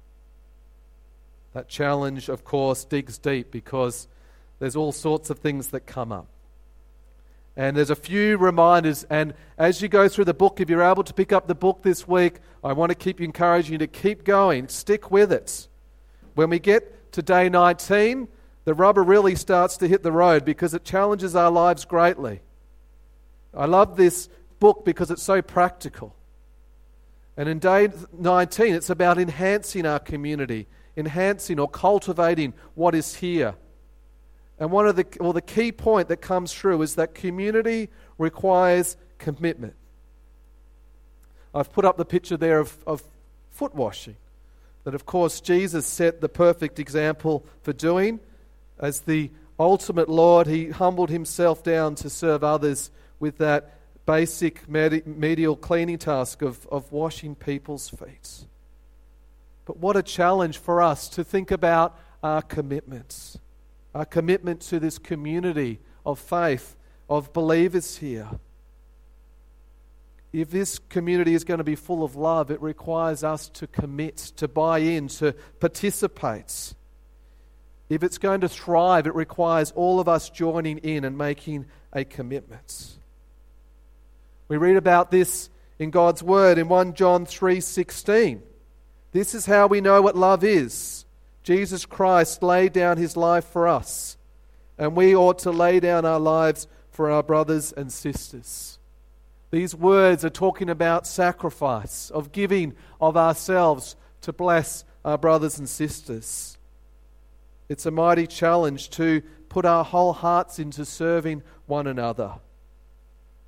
That 1.53 1.67
challenge, 1.67 2.29
of 2.29 2.43
course, 2.43 2.85
digs 2.85 3.17
deep 3.17 3.51
because 3.51 4.07
there's 4.59 4.75
all 4.75 4.91
sorts 4.91 5.29
of 5.29 5.39
things 5.39 5.67
that 5.69 5.81
come 5.81 6.11
up. 6.11 6.27
And 7.55 7.75
there's 7.75 7.89
a 7.89 7.95
few 7.95 8.37
reminders. 8.37 9.03
And 9.09 9.33
as 9.57 9.81
you 9.81 9.87
go 9.87 10.07
through 10.07 10.25
the 10.25 10.33
book, 10.33 10.59
if 10.59 10.69
you're 10.69 10.83
able 10.83 11.03
to 11.03 11.13
pick 11.13 11.33
up 11.33 11.47
the 11.47 11.55
book 11.55 11.81
this 11.81 12.07
week, 12.07 12.35
I 12.63 12.73
want 12.73 12.91
to 12.91 12.95
keep 12.95 13.19
encouraging 13.19 13.73
you 13.73 13.77
to 13.79 13.87
keep 13.87 14.23
going, 14.23 14.67
stick 14.67 15.09
with 15.09 15.31
it. 15.31 15.67
When 16.35 16.51
we 16.51 16.59
get 16.59 17.11
to 17.13 17.23
day 17.23 17.49
19, 17.49 18.27
the 18.65 18.75
rubber 18.75 19.01
really 19.01 19.33
starts 19.33 19.77
to 19.77 19.87
hit 19.87 20.03
the 20.03 20.11
road 20.11 20.45
because 20.45 20.75
it 20.75 20.83
challenges 20.83 21.35
our 21.35 21.49
lives 21.49 21.85
greatly. 21.85 22.41
I 23.55 23.65
love 23.65 23.97
this 23.97 24.29
book 24.59 24.85
because 24.85 25.09
it's 25.09 25.23
so 25.23 25.41
practical. 25.41 26.13
And 27.37 27.47
in 27.47 27.59
day 27.59 27.89
19, 28.17 28.73
it's 28.73 28.89
about 28.89 29.19
enhancing 29.19 29.85
our 29.85 29.99
community, 29.99 30.67
enhancing 30.97 31.59
or 31.59 31.69
cultivating 31.69 32.53
what 32.73 32.95
is 32.95 33.15
here. 33.15 33.53
And 34.59 34.71
one 34.71 34.87
of 34.87 34.95
the, 34.95 35.05
well, 35.19 35.33
the 35.33 35.41
key 35.41 35.71
point 35.71 36.07
that 36.07 36.17
comes 36.17 36.51
through 36.51 36.81
is 36.81 36.95
that 36.95 37.13
community 37.13 37.89
requires 38.17 38.97
commitment. 39.19 39.75
I've 41.53 41.71
put 41.71 41.85
up 41.85 41.97
the 41.97 42.05
picture 42.05 42.37
there 42.37 42.59
of, 42.59 42.75
of 42.87 43.03
foot 43.51 43.75
washing, 43.75 44.15
that 44.83 44.95
of 44.95 45.05
course 45.05 45.39
Jesus 45.39 45.85
set 45.85 46.21
the 46.21 46.29
perfect 46.29 46.79
example 46.79 47.45
for 47.61 47.71
doing. 47.71 48.19
As 48.79 49.01
the 49.01 49.29
ultimate 49.59 50.09
Lord, 50.09 50.47
he 50.47 50.69
humbled 50.69 51.11
himself 51.11 51.63
down 51.63 51.95
to 51.95 52.09
serve 52.09 52.43
others 52.43 52.89
with 53.19 53.37
that 53.37 53.76
basic 54.07 54.67
medial 54.69 55.55
cleaning 55.55 55.97
task 55.97 56.41
of, 56.41 56.65
of 56.71 56.91
washing 56.91 57.35
people's 57.35 57.89
feet. 57.89 58.45
But 59.65 59.77
what 59.77 59.97
a 59.97 60.01
challenge 60.01 60.57
for 60.57 60.81
us 60.81 61.09
to 61.09 61.25
think 61.25 61.51
about 61.51 61.99
our 62.23 62.41
commitments, 62.41 63.37
our 63.93 64.05
commitment 64.05 64.61
to 64.61 64.79
this 64.79 64.97
community 64.97 65.79
of 66.05 66.19
faith, 66.19 66.77
of 67.09 67.33
believers 67.33 67.97
here. 67.97 68.29
If 70.31 70.51
this 70.51 70.79
community 70.79 71.33
is 71.33 71.43
going 71.43 71.57
to 71.57 71.65
be 71.65 71.75
full 71.75 72.03
of 72.03 72.15
love, 72.15 72.49
it 72.49 72.61
requires 72.61 73.25
us 73.25 73.49
to 73.49 73.67
commit, 73.67 74.17
to 74.37 74.47
buy 74.47 74.79
in, 74.79 75.09
to 75.09 75.33
participate. 75.59 76.73
If 77.89 78.03
it's 78.03 78.17
going 78.17 78.41
to 78.41 78.49
thrive, 78.49 79.05
it 79.05 79.15
requires 79.15 79.71
all 79.71 79.99
of 79.99 80.07
us 80.07 80.29
joining 80.29 80.77
in 80.77 81.03
and 81.03 81.17
making 81.17 81.65
a 81.91 82.05
commitment. 82.05 82.97
We 84.47 84.57
read 84.57 84.77
about 84.77 85.11
this 85.11 85.49
in 85.79 85.91
God's 85.91 86.23
word 86.23 86.57
in 86.57 86.67
1 86.69 86.93
John 86.93 87.25
3:16. 87.25 88.41
This 89.11 89.33
is 89.33 89.45
how 89.45 89.67
we 89.67 89.81
know 89.81 90.01
what 90.01 90.15
love 90.15 90.43
is. 90.43 91.05
Jesus 91.43 91.85
Christ 91.85 92.43
laid 92.43 92.73
down 92.73 92.97
his 92.97 93.15
life 93.15 93.45
for 93.45 93.67
us, 93.67 94.17
and 94.77 94.95
we 94.95 95.15
ought 95.15 95.39
to 95.39 95.51
lay 95.51 95.79
down 95.79 96.05
our 96.05 96.19
lives 96.19 96.67
for 96.89 97.09
our 97.09 97.23
brothers 97.23 97.71
and 97.71 97.91
sisters. 97.91 98.79
These 99.49 99.73
words 99.73 100.25
are 100.25 100.29
talking 100.29 100.69
about 100.69 101.07
sacrifice, 101.07 102.09
of 102.09 102.31
giving 102.31 102.73
of 102.99 103.15
ourselves 103.15 103.95
to 104.21 104.33
bless 104.33 104.83
our 105.05 105.17
brothers 105.17 105.57
and 105.57 105.69
sisters. 105.69 106.57
It's 107.69 107.85
a 107.85 107.91
mighty 107.91 108.27
challenge 108.27 108.89
to 108.91 109.21
put 109.47 109.65
our 109.65 109.85
whole 109.85 110.13
hearts 110.13 110.59
into 110.59 110.83
serving 110.83 111.43
one 111.65 111.87
another. 111.87 112.33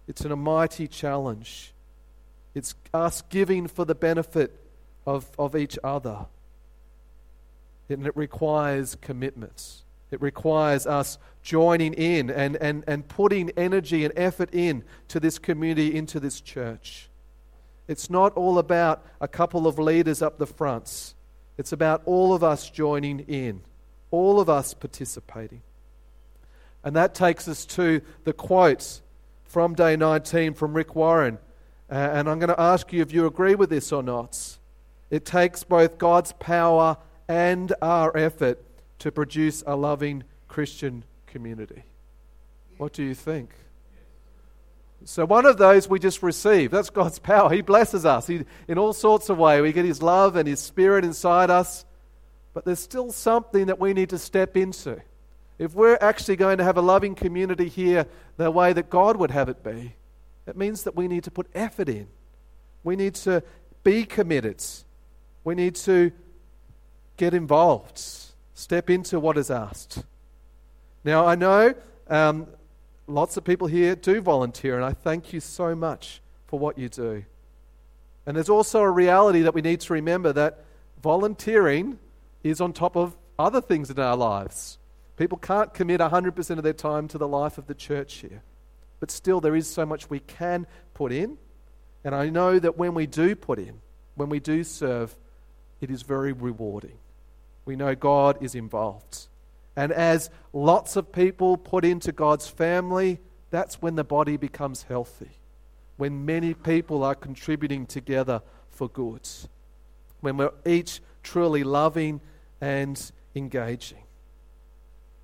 It's 0.10 0.26
an 0.26 0.38
mighty 0.40 0.88
challenge. 0.88 1.72
It's 2.56 2.74
us 2.94 3.22
giving 3.30 3.68
for 3.68 3.86
the 3.86 3.94
benefit 3.94 4.60
of, 5.06 5.30
of 5.38 5.56
each 5.56 5.78
other. 5.84 6.26
And 7.88 8.08
it 8.08 8.18
requires 8.18 8.98
commitments. 9.00 9.84
It 10.10 10.20
requires 10.20 10.88
us 10.88 11.20
joining 11.44 11.94
in 11.94 12.32
and, 12.32 12.56
and, 12.56 12.84
and 12.88 13.08
putting 13.08 13.52
energy 13.52 14.04
and 14.04 14.12
effort 14.18 14.50
in 14.52 14.84
to 15.10 15.20
this 15.20 15.38
community, 15.38 15.96
into 15.96 16.20
this 16.20 16.42
church. 16.42 17.08
It's 17.88 18.10
not 18.10 18.34
all 18.34 18.58
about 18.58 19.06
a 19.22 19.28
couple 19.28 19.68
of 19.68 19.78
leaders 19.78 20.24
up 20.24 20.40
the 20.40 20.48
fronts. 20.48 21.14
It's 21.60 21.72
about 21.72 22.02
all 22.06 22.34
of 22.34 22.44
us 22.44 22.68
joining 22.72 23.20
in, 23.22 23.62
all 24.10 24.40
of 24.40 24.50
us 24.50 24.74
participating. 24.74 25.62
And 26.84 26.96
that 26.96 27.14
takes 27.14 27.48
us 27.48 27.64
to 27.68 28.02
the 28.24 28.34
quotes 28.34 29.04
from 29.50 29.74
day 29.74 29.96
19 29.96 30.54
from 30.54 30.76
Rick 30.76 30.96
Warren. 30.96 31.40
Uh, 31.92 31.96
and 31.96 32.30
I'm 32.30 32.38
going 32.38 32.50
to 32.50 32.62
ask 32.62 32.94
you 32.94 33.02
if 33.02 33.12
you 33.12 33.26
agree 33.26 33.56
with 33.56 33.72
this 33.72 33.92
or 33.92 34.04
not. 34.04 34.58
It 35.10 35.26
takes 35.26 35.64
both 35.64 35.98
God's 35.98 36.34
power 36.34 36.98
and 37.28 37.74
our 37.82 38.16
effort 38.16 38.64
to 39.00 39.12
produce 39.12 39.64
a 39.66 39.76
loving 39.76 40.24
Christian 40.48 41.04
community. 41.26 41.84
What 42.78 42.94
do 42.94 43.04
you 43.04 43.16
think? 43.16 43.50
So, 45.06 45.26
one 45.26 45.48
of 45.48 45.58
those 45.58 45.90
we 45.90 45.98
just 45.98 46.22
receive. 46.22 46.70
That's 46.70 46.92
God's 46.92 47.18
power. 47.18 47.50
He 47.50 47.62
blesses 47.62 48.06
us 48.06 48.28
he, 48.28 48.44
in 48.68 48.78
all 48.78 48.94
sorts 48.94 49.30
of 49.30 49.40
ways. 49.40 49.62
We 49.64 49.72
get 49.72 49.86
His 49.86 50.02
love 50.02 50.36
and 50.36 50.48
His 50.48 50.60
Spirit 50.60 51.04
inside 51.04 51.50
us. 51.50 51.86
But 52.54 52.66
there's 52.66 52.80
still 52.80 53.12
something 53.12 53.68
that 53.68 53.80
we 53.80 53.94
need 53.94 54.10
to 54.10 54.20
step 54.20 54.56
into. 54.58 55.02
If 55.60 55.76
we're 55.76 55.98
actually 56.00 56.38
going 56.38 56.58
to 56.58 56.64
have 56.64 56.78
a 56.78 56.82
loving 56.82 57.14
community 57.14 57.68
here 57.68 58.06
the 58.38 58.50
way 58.50 58.74
that 58.74 58.90
God 58.90 59.18
would 59.18 59.32
have 59.32 59.50
it 59.50 59.62
be, 59.62 59.94
it 60.48 60.58
means 60.58 60.84
that 60.84 60.96
we 60.96 61.08
need 61.08 61.26
to 61.26 61.32
put 61.32 61.48
effort 61.54 61.90
in. 61.90 62.08
We 62.84 62.96
need 62.96 63.14
to 63.16 63.44
be 63.84 64.06
committed. 64.06 64.64
We 65.44 65.56
need 65.56 65.76
to 65.76 66.12
get 67.18 67.34
involved, 67.34 68.02
step 68.54 68.90
into 68.90 69.20
what 69.20 69.38
is 69.38 69.52
asked. 69.52 70.04
Now, 71.04 71.28
I 71.28 71.36
know 71.36 71.74
um, 72.08 72.48
lots 73.06 73.36
of 73.36 73.44
people 73.44 73.68
here 73.68 73.96
do 73.96 74.22
volunteer, 74.22 74.78
and 74.78 74.86
I 74.86 74.94
thank 74.94 75.34
you 75.34 75.42
so 75.42 75.76
much 75.76 76.22
for 76.48 76.58
what 76.58 76.78
you 76.78 76.88
do. 76.88 77.26
And 78.26 78.36
there's 78.36 78.50
also 78.50 78.80
a 78.80 78.90
reality 78.90 79.42
that 79.42 79.54
we 79.54 79.62
need 79.62 79.82
to 79.82 79.94
remember 79.94 80.32
that 80.34 80.64
volunteering 81.02 82.00
is 82.44 82.62
on 82.62 82.74
top 82.74 82.96
of 82.96 83.18
other 83.38 83.62
things 83.62 83.90
in 83.90 84.00
our 84.00 84.16
lives. 84.16 84.78
People 85.20 85.38
can't 85.38 85.74
commit 85.74 86.00
100% 86.00 86.58
of 86.58 86.64
their 86.64 86.72
time 86.72 87.10
to 87.10 87.18
the 87.18 87.28
life 87.28 87.58
of 87.58 87.68
the 87.68 87.74
church 87.74 88.16
here. 88.16 88.42
But 89.02 89.12
still, 89.12 89.42
there 89.42 89.56
is 89.56 89.68
so 89.68 89.86
much 89.86 90.10
we 90.10 90.22
can 90.22 90.66
put 90.94 91.12
in. 91.12 91.38
And 92.06 92.16
I 92.16 92.30
know 92.30 92.58
that 92.58 92.78
when 92.78 92.94
we 92.94 93.06
do 93.06 93.36
put 93.36 93.60
in, 93.60 93.82
when 94.16 94.30
we 94.30 94.40
do 94.40 94.64
serve, 94.64 95.18
it 95.82 95.92
is 95.92 96.04
very 96.04 96.32
rewarding. 96.32 96.98
We 97.66 97.76
know 97.76 97.96
God 97.96 98.38
is 98.42 98.56
involved. 98.56 99.28
And 99.76 99.92
as 99.92 100.30
lots 100.54 100.96
of 100.96 101.12
people 101.12 101.58
put 101.58 101.84
into 101.84 102.14
God's 102.14 102.48
family, 102.48 103.20
that's 103.50 103.82
when 103.82 103.96
the 103.96 104.06
body 104.06 104.38
becomes 104.38 104.84
healthy. 104.84 105.32
When 105.98 106.26
many 106.26 106.54
people 106.54 107.04
are 107.04 107.14
contributing 107.14 107.88
together 107.88 108.42
for 108.70 108.88
good. 108.88 109.28
When 110.22 110.38
we're 110.38 110.54
each 110.66 111.02
truly 111.24 111.66
loving 111.66 112.22
and 112.62 113.12
engaging. 113.36 114.04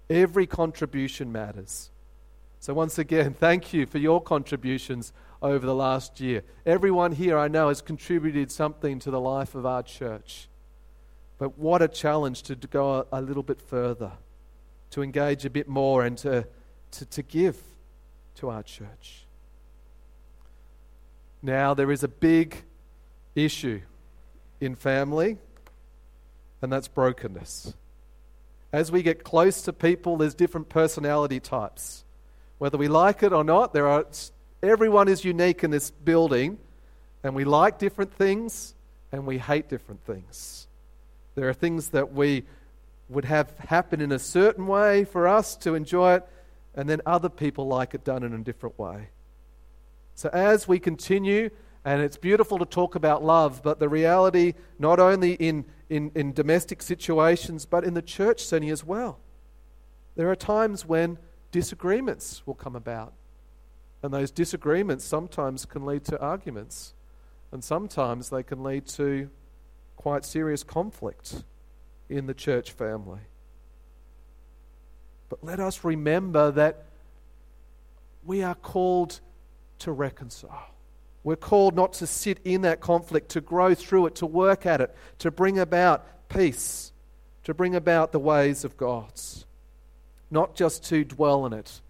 Every 0.10 0.46
contribution 0.46 1.32
matters. 1.32 1.90
So, 2.60 2.74
once 2.74 2.98
again, 2.98 3.34
thank 3.40 3.74
you 3.74 3.86
for 3.86 3.98
your 3.98 4.22
contributions 4.22 5.14
over 5.42 5.66
the 5.66 5.76
last 5.76 6.20
year. 6.20 6.44
Everyone 6.66 7.12
here 7.12 7.38
I 7.38 7.48
know 7.48 7.70
has 7.70 7.82
contributed 7.82 8.52
something 8.52 9.00
to 9.00 9.12
the 9.12 9.20
life 9.20 9.56
of 9.56 9.66
our 9.66 9.84
church. 9.84 10.48
But 11.38 11.58
what 11.58 11.82
a 11.82 11.88
challenge 11.88 12.44
to 12.44 12.56
go 12.56 13.06
a, 13.12 13.22
little 13.22 13.44
bit 13.44 13.60
further, 13.60 14.14
to 14.92 15.02
engage 15.02 15.46
a 15.46 15.50
bit 15.50 15.68
more, 15.68 16.06
and 16.06 16.18
to, 16.20 16.48
to, 16.92 17.06
to 17.06 17.22
give 17.22 17.62
to 18.36 18.50
our 18.50 18.64
church. 18.64 19.26
Now, 21.42 21.74
there 21.74 21.92
is 21.92 22.04
a 22.04 22.08
big 22.08 22.64
issue 23.36 23.82
in 24.62 24.76
family, 24.76 25.38
and 26.62 26.72
that's 26.72 26.88
brokenness 26.88 27.74
as 28.76 28.92
we 28.92 29.02
get 29.02 29.24
close 29.24 29.62
to 29.62 29.72
people, 29.72 30.18
there's 30.18 30.36
different 30.36 30.68
personality 30.68 31.40
types. 31.40 32.04
Whether 32.58 32.78
we 32.78 32.90
like 32.90 33.24
it 33.24 33.32
or 33.32 33.46
not, 33.46 33.74
there 33.74 33.88
are, 33.88 34.06
everyone 34.62 35.08
is 35.08 35.24
unique 35.24 35.64
in 35.64 35.72
this 35.72 35.92
building, 35.92 36.58
and 37.24 37.34
we 37.34 37.46
like 37.46 37.80
different 37.80 38.14
things 38.14 38.76
and 39.14 39.26
we 39.26 39.38
hate 39.38 39.70
different 39.70 40.04
things. 40.04 40.68
There 41.36 41.48
are 41.48 41.54
things 41.54 41.92
that 41.92 42.12
we 42.12 42.44
would 43.08 43.24
have 43.24 43.58
happen 43.60 44.02
in 44.02 44.12
a 44.12 44.20
certain 44.20 44.68
way 44.68 45.06
for 45.06 45.26
us 45.26 45.56
to 45.58 45.74
enjoy 45.74 46.16
it, 46.16 46.28
and 46.76 46.90
then 46.90 47.00
other 47.06 47.30
people 47.30 47.68
like 47.68 47.94
it 47.94 48.04
done 48.04 48.24
in 48.24 48.34
a 48.34 48.40
different 48.40 48.78
way. 48.78 49.08
So, 50.16 50.30
as 50.34 50.68
we 50.68 50.80
continue 50.80 51.50
And 51.86 52.02
it's 52.02 52.18
beautiful 52.18 52.58
to 52.58 52.66
talk 52.66 52.96
about 52.96 53.24
love, 53.24 53.62
but 53.62 53.80
the 53.80 53.88
reality, 53.88 54.56
not 54.80 55.00
only 55.00 55.34
in, 55.34 55.66
in, 55.88 56.12
in 56.16 56.34
domestic 56.34 56.82
situations, 56.82 57.68
but 57.68 57.84
in 57.84 57.94
the 57.94 58.02
church 58.02 58.44
setting 58.44 58.72
as 58.72 58.84
well. 58.84 59.20
There 60.16 60.32
are 60.32 60.36
times 60.36 60.84
when 60.84 61.20
disagreements 61.52 62.42
will 62.48 62.56
come 62.56 62.76
about. 62.76 63.14
And 64.02 64.12
those 64.12 64.32
disagreements 64.32 65.06
sometimes 65.06 65.66
can 65.66 65.86
lead 65.86 66.04
to 66.06 66.20
arguments. 66.20 66.96
And 67.52 67.64
sometimes 67.64 68.32
they 68.32 68.42
can 68.42 68.64
lead 68.64 68.88
to 68.88 69.30
quite 69.96 70.26
serious 70.26 70.64
conflict 70.64 71.44
in 72.10 72.26
the 72.26 72.34
church 72.34 72.72
family. 72.72 73.22
But 75.30 75.44
let 75.44 75.60
us 75.60 75.84
remember 75.84 76.50
that 76.52 76.86
we 78.24 78.42
are 78.42 78.56
called 78.56 79.20
to 79.80 79.92
reconcile. 79.92 80.75
We're 81.26 81.36
called 81.36 81.76
not 81.76 81.94
to 81.94 82.08
sit 82.08 82.40
in 82.46 82.62
that 82.62 82.82
conflict, 82.82 83.30
to 83.30 83.42
grow 83.42 83.74
through 83.74 84.06
it, 84.06 84.16
to 84.18 84.28
work 84.28 84.68
at 84.68 84.80
it, 84.80 84.96
to 85.20 85.32
bring 85.32 85.58
about 85.58 86.30
peace, 86.30 86.92
to 87.46 87.54
bring 87.56 87.76
about 87.76 88.12
the 88.12 88.20
ways 88.20 88.64
of 88.64 88.78
God's, 88.78 89.48
not 90.30 90.54
just 90.54 90.86
to 90.86 91.04
dwell 91.04 91.48
in 91.48 91.54
it. 91.54 91.82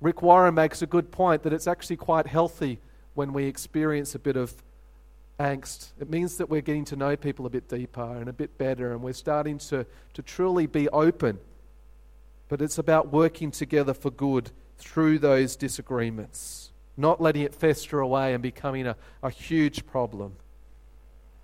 Rick 0.00 0.22
Warren 0.22 0.54
makes 0.54 0.80
a 0.80 0.86
good 0.86 1.10
point 1.10 1.42
that 1.42 1.52
it's 1.52 1.66
actually 1.66 1.96
quite 1.96 2.28
healthy 2.28 2.78
when 3.14 3.32
we 3.32 3.46
experience 3.46 4.14
a 4.14 4.20
bit 4.20 4.36
of 4.36 4.54
angst. 5.40 5.88
It 5.98 6.08
means 6.08 6.36
that 6.36 6.48
we're 6.48 6.60
getting 6.60 6.84
to 6.86 6.96
know 6.96 7.16
people 7.16 7.46
a 7.46 7.50
bit 7.50 7.68
deeper 7.68 8.16
and 8.16 8.28
a 8.28 8.32
bit 8.32 8.56
better, 8.56 8.92
and 8.92 9.02
we're 9.02 9.12
starting 9.12 9.58
to, 9.58 9.86
to 10.12 10.22
truly 10.22 10.66
be 10.66 10.88
open. 10.90 11.40
But 12.48 12.62
it's 12.62 12.78
about 12.78 13.12
working 13.12 13.50
together 13.50 13.92
for 13.92 14.12
good 14.12 14.52
through 14.78 15.18
those 15.18 15.56
disagreements, 15.56 16.70
not 16.96 17.20
letting 17.20 17.42
it 17.42 17.54
fester 17.54 18.00
away 18.00 18.34
and 18.34 18.42
becoming 18.42 18.86
a, 18.86 18.96
a 19.22 19.30
huge 19.30 19.86
problem. 19.86 20.36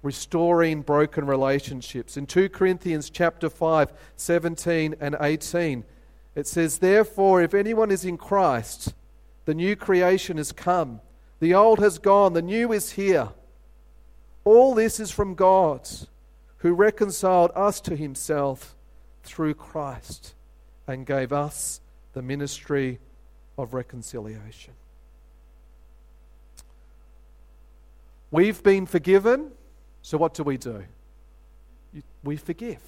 Restoring 0.03 0.83
broken 0.83 1.27
relationships. 1.27 2.17
In 2.17 2.27
2 2.27 2.49
Corinthians 2.49 3.11
chapter 3.11 3.51
5, 3.51 3.93
17 4.17 4.97
and 5.01 5.17
18, 5.21 5.85
it 6.35 6.47
says, 6.47 6.79
Therefore, 6.79 7.43
if 7.43 7.55
anyone 7.55 7.91
is 7.91 8.05
in 8.05 8.17
Christ, 8.17 8.95
the 9.45 9.55
new 9.55 9.77
creation 9.77 10.37
has 10.37 10.53
come. 10.53 11.01
The 11.41 11.55
old 11.55 11.81
has 11.81 11.99
gone, 11.99 12.35
the 12.35 12.43
new 12.43 12.73
is 12.73 12.93
here. 12.93 13.31
All 14.45 14.75
this 14.75 15.01
is 15.01 15.11
from 15.11 15.35
God, 15.35 15.89
who 16.59 16.73
reconciled 16.73 17.51
us 17.55 17.81
to 17.83 17.97
himself 17.97 18.77
through 19.23 19.55
Christ 19.55 20.35
and 20.87 21.07
gave 21.07 21.33
us 21.33 21.81
the 22.13 22.23
ministry 22.23 22.99
of 23.57 23.75
reconciliation. 23.75 24.75
We've 28.31 28.63
been 28.63 28.87
forgiven, 28.87 29.51
so 30.03 30.19
what 30.19 30.35
do 30.35 30.43
we 30.43 30.57
do? 30.57 30.85
We 32.23 32.37
forgive. 32.37 32.81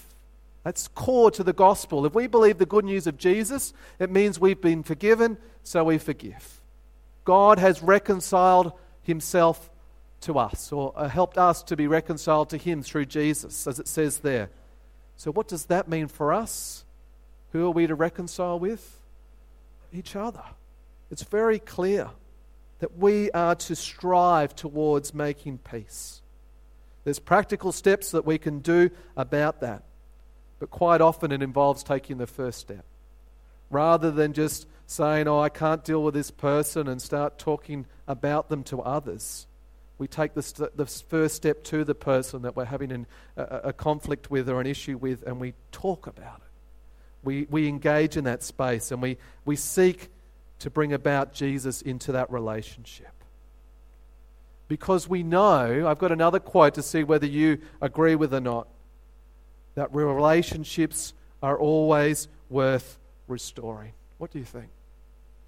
That's 0.63 0.87
core 0.89 1.31
to 1.33 1.43
the 1.43 1.53
gospel. 1.53 2.07
If 2.07 2.15
we 2.15 2.29
believe 2.29 2.59
the 2.59 2.67
good 2.67 2.85
news 2.85 3.07
of 3.07 3.19
Jesus, 3.19 3.73
it 3.99 4.11
means 4.11 4.39
we've 4.39 4.61
been 4.61 4.83
forgiven, 4.83 5.39
so 5.65 5.85
we 5.85 5.99
forgive. 5.99 6.61
God 7.25 7.59
has 7.59 7.83
reconciled 7.83 8.73
himself 9.03 9.71
to 10.21 10.39
us, 10.39 10.71
or 10.71 10.93
uh, 10.95 11.09
helped 11.09 11.37
us 11.37 11.65
to 11.65 11.77
be 11.77 11.89
reconciled 11.89 12.49
to 12.51 12.57
him 12.57 12.83
through 12.83 13.07
Jesus, 13.07 13.67
as 13.67 13.81
it 13.81 13.89
says 13.89 14.19
there. 14.19 14.51
So, 15.17 15.33
what 15.33 15.49
does 15.49 15.67
that 15.67 15.89
mean 15.89 16.07
for 16.07 16.33
us? 16.33 16.85
Who 17.53 17.67
are 17.67 17.71
we 17.71 17.89
to 17.89 17.95
reconcile 17.95 18.59
with? 18.59 19.01
Each 19.93 20.15
other. 20.15 20.45
It's 21.11 21.25
very 21.25 21.59
clear 21.59 22.11
that 22.83 22.99
we 22.99 23.31
are 23.31 23.55
to 23.55 23.77
strive 23.77 24.57
towards 24.57 25.15
making 25.15 25.57
peace. 25.57 26.21
There's 27.05 27.21
practical 27.21 27.71
steps 27.71 28.11
that 28.11 28.27
we 28.27 28.39
can 28.39 28.59
do 28.59 28.91
about 29.17 29.61
that, 29.61 29.85
but 30.59 30.73
quite 30.73 31.01
often 31.01 31.31
it 31.31 31.43
involves 31.43 31.85
taking 31.85 32.19
the 32.19 32.27
first 32.27 32.59
step. 32.59 32.85
Rather 33.71 34.11
than 34.11 34.33
just 34.33 34.67
saying, 34.89 35.29
Oh, 35.29 35.39
I 35.39 35.49
can't 35.49 35.85
deal 35.85 36.03
with 36.03 36.15
this 36.15 36.33
person 36.33 36.89
and 36.89 37.01
start 37.01 37.39
talking 37.39 37.87
about 38.09 38.49
them 38.49 38.65
to 38.65 38.83
others, 38.83 39.47
we 39.97 40.09
take 40.09 40.35
the, 40.35 40.43
st- 40.43 40.77
the 40.77 40.87
first 40.87 41.37
step 41.37 41.63
to 41.63 41.85
the 41.85 41.95
person 41.95 42.43
that 42.43 42.57
we're 42.57 42.65
having 42.65 42.91
an, 42.91 43.07
a, 43.37 43.61
a 43.67 43.73
conflict 43.73 44.29
with 44.29 44.49
or 44.49 44.61
an 44.61 44.67
issue 44.67 44.97
with 44.97 45.23
and 45.25 45.39
we 45.39 45.55
talk 45.71 46.09
about 46.09 46.39
it. 46.39 46.51
We, 47.23 47.47
we 47.49 47.69
engage 47.69 48.17
in 48.17 48.25
that 48.25 48.43
space 48.43 48.91
and 48.91 49.01
we, 49.01 49.19
we 49.45 49.55
seek 49.55 50.11
to 50.63 50.71
bring 50.71 50.93
about 50.93 51.33
Jesus 51.33 51.83
into 51.83 52.13
that 52.13 52.31
relationship. 52.31 53.13
Because 54.69 55.09
we 55.09 55.23
know, 55.23 55.87
I've 55.87 55.99
got 55.99 56.13
another 56.13 56.41
quote 56.41 56.75
to 56.75 56.83
see 56.83 57.05
whether 57.05 57.27
you 57.27 57.59
agree 57.81 58.15
with 58.15 58.33
or 58.33 58.41
not, 58.41 58.69
that 59.75 59.93
relationships 59.95 61.15
are 61.43 61.59
always 61.59 62.29
worth 62.49 62.99
restoring. 63.29 63.93
What 64.19 64.31
do 64.31 64.39
you 64.39 64.45
think? 64.45 64.69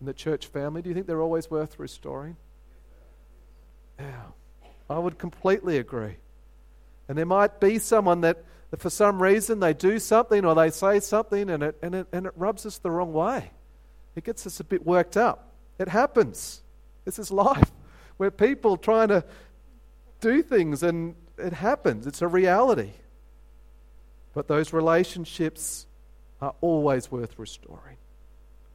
In 0.01 0.07
the 0.07 0.15
church 0.15 0.47
family, 0.47 0.83
do 0.83 0.89
you 0.89 0.95
think 0.95 1.07
they're 1.07 1.21
always 1.21 1.51
worth 1.51 1.79
restoring? 1.79 2.37
Yeah, 3.99 4.27
I 4.91 4.99
would 4.99 5.19
completely 5.19 5.79
agree. 5.79 6.17
And 7.09 7.17
there 7.17 7.27
might 7.27 7.61
be 7.61 7.79
someone 7.79 8.23
that 8.23 8.45
that 8.75 8.81
for 8.81 8.91
some 8.91 9.23
reason 9.23 9.61
they 9.61 9.73
do 9.73 10.01
something 10.01 10.45
or 10.45 10.57
they 10.57 10.69
say 10.69 10.99
something 10.99 11.49
and 11.49 11.63
it, 11.63 11.79
and, 11.81 11.95
it, 11.95 12.09
and 12.13 12.27
it 12.27 12.33
rubs 12.35 12.67
us 12.67 12.79
the 12.79 12.91
wrong 12.91 13.13
way. 13.13 13.53
It 14.17 14.25
gets 14.25 14.47
us 14.47 14.61
a 14.61 14.65
bit 14.65 14.87
worked 14.87 15.17
up. 15.17 15.53
It 15.79 15.89
happens. 15.89 16.63
This 17.05 17.19
is 17.19 17.31
life. 17.31 17.71
We're 18.19 18.31
people 18.31 18.77
trying 18.77 19.09
to 19.09 19.25
do 20.21 20.43
things 20.43 20.83
and 20.83 21.17
it 21.37 21.53
happens. 21.53 22.07
It's 22.07 22.23
a 22.23 22.29
reality. 22.29 22.91
But 24.33 24.49
those 24.49 24.73
relationships 24.73 25.87
are 26.41 26.55
always 26.61 27.11
worth 27.11 27.39
restoring. 27.39 27.97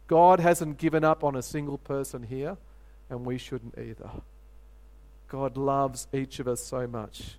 God 0.08 0.39
hasn't 0.39 0.78
given 0.78 1.04
up 1.04 1.23
on 1.23 1.36
a 1.36 1.41
single 1.41 1.78
person 1.78 2.23
here, 2.23 2.58
and 3.10 3.25
we 3.25 3.38
shouldn't 3.38 3.78
either. 3.78 4.10
God 5.28 5.56
loves 5.56 6.08
each 6.12 6.39
of 6.39 6.47
us 6.47 6.63
so 6.63 6.88
much. 6.88 7.36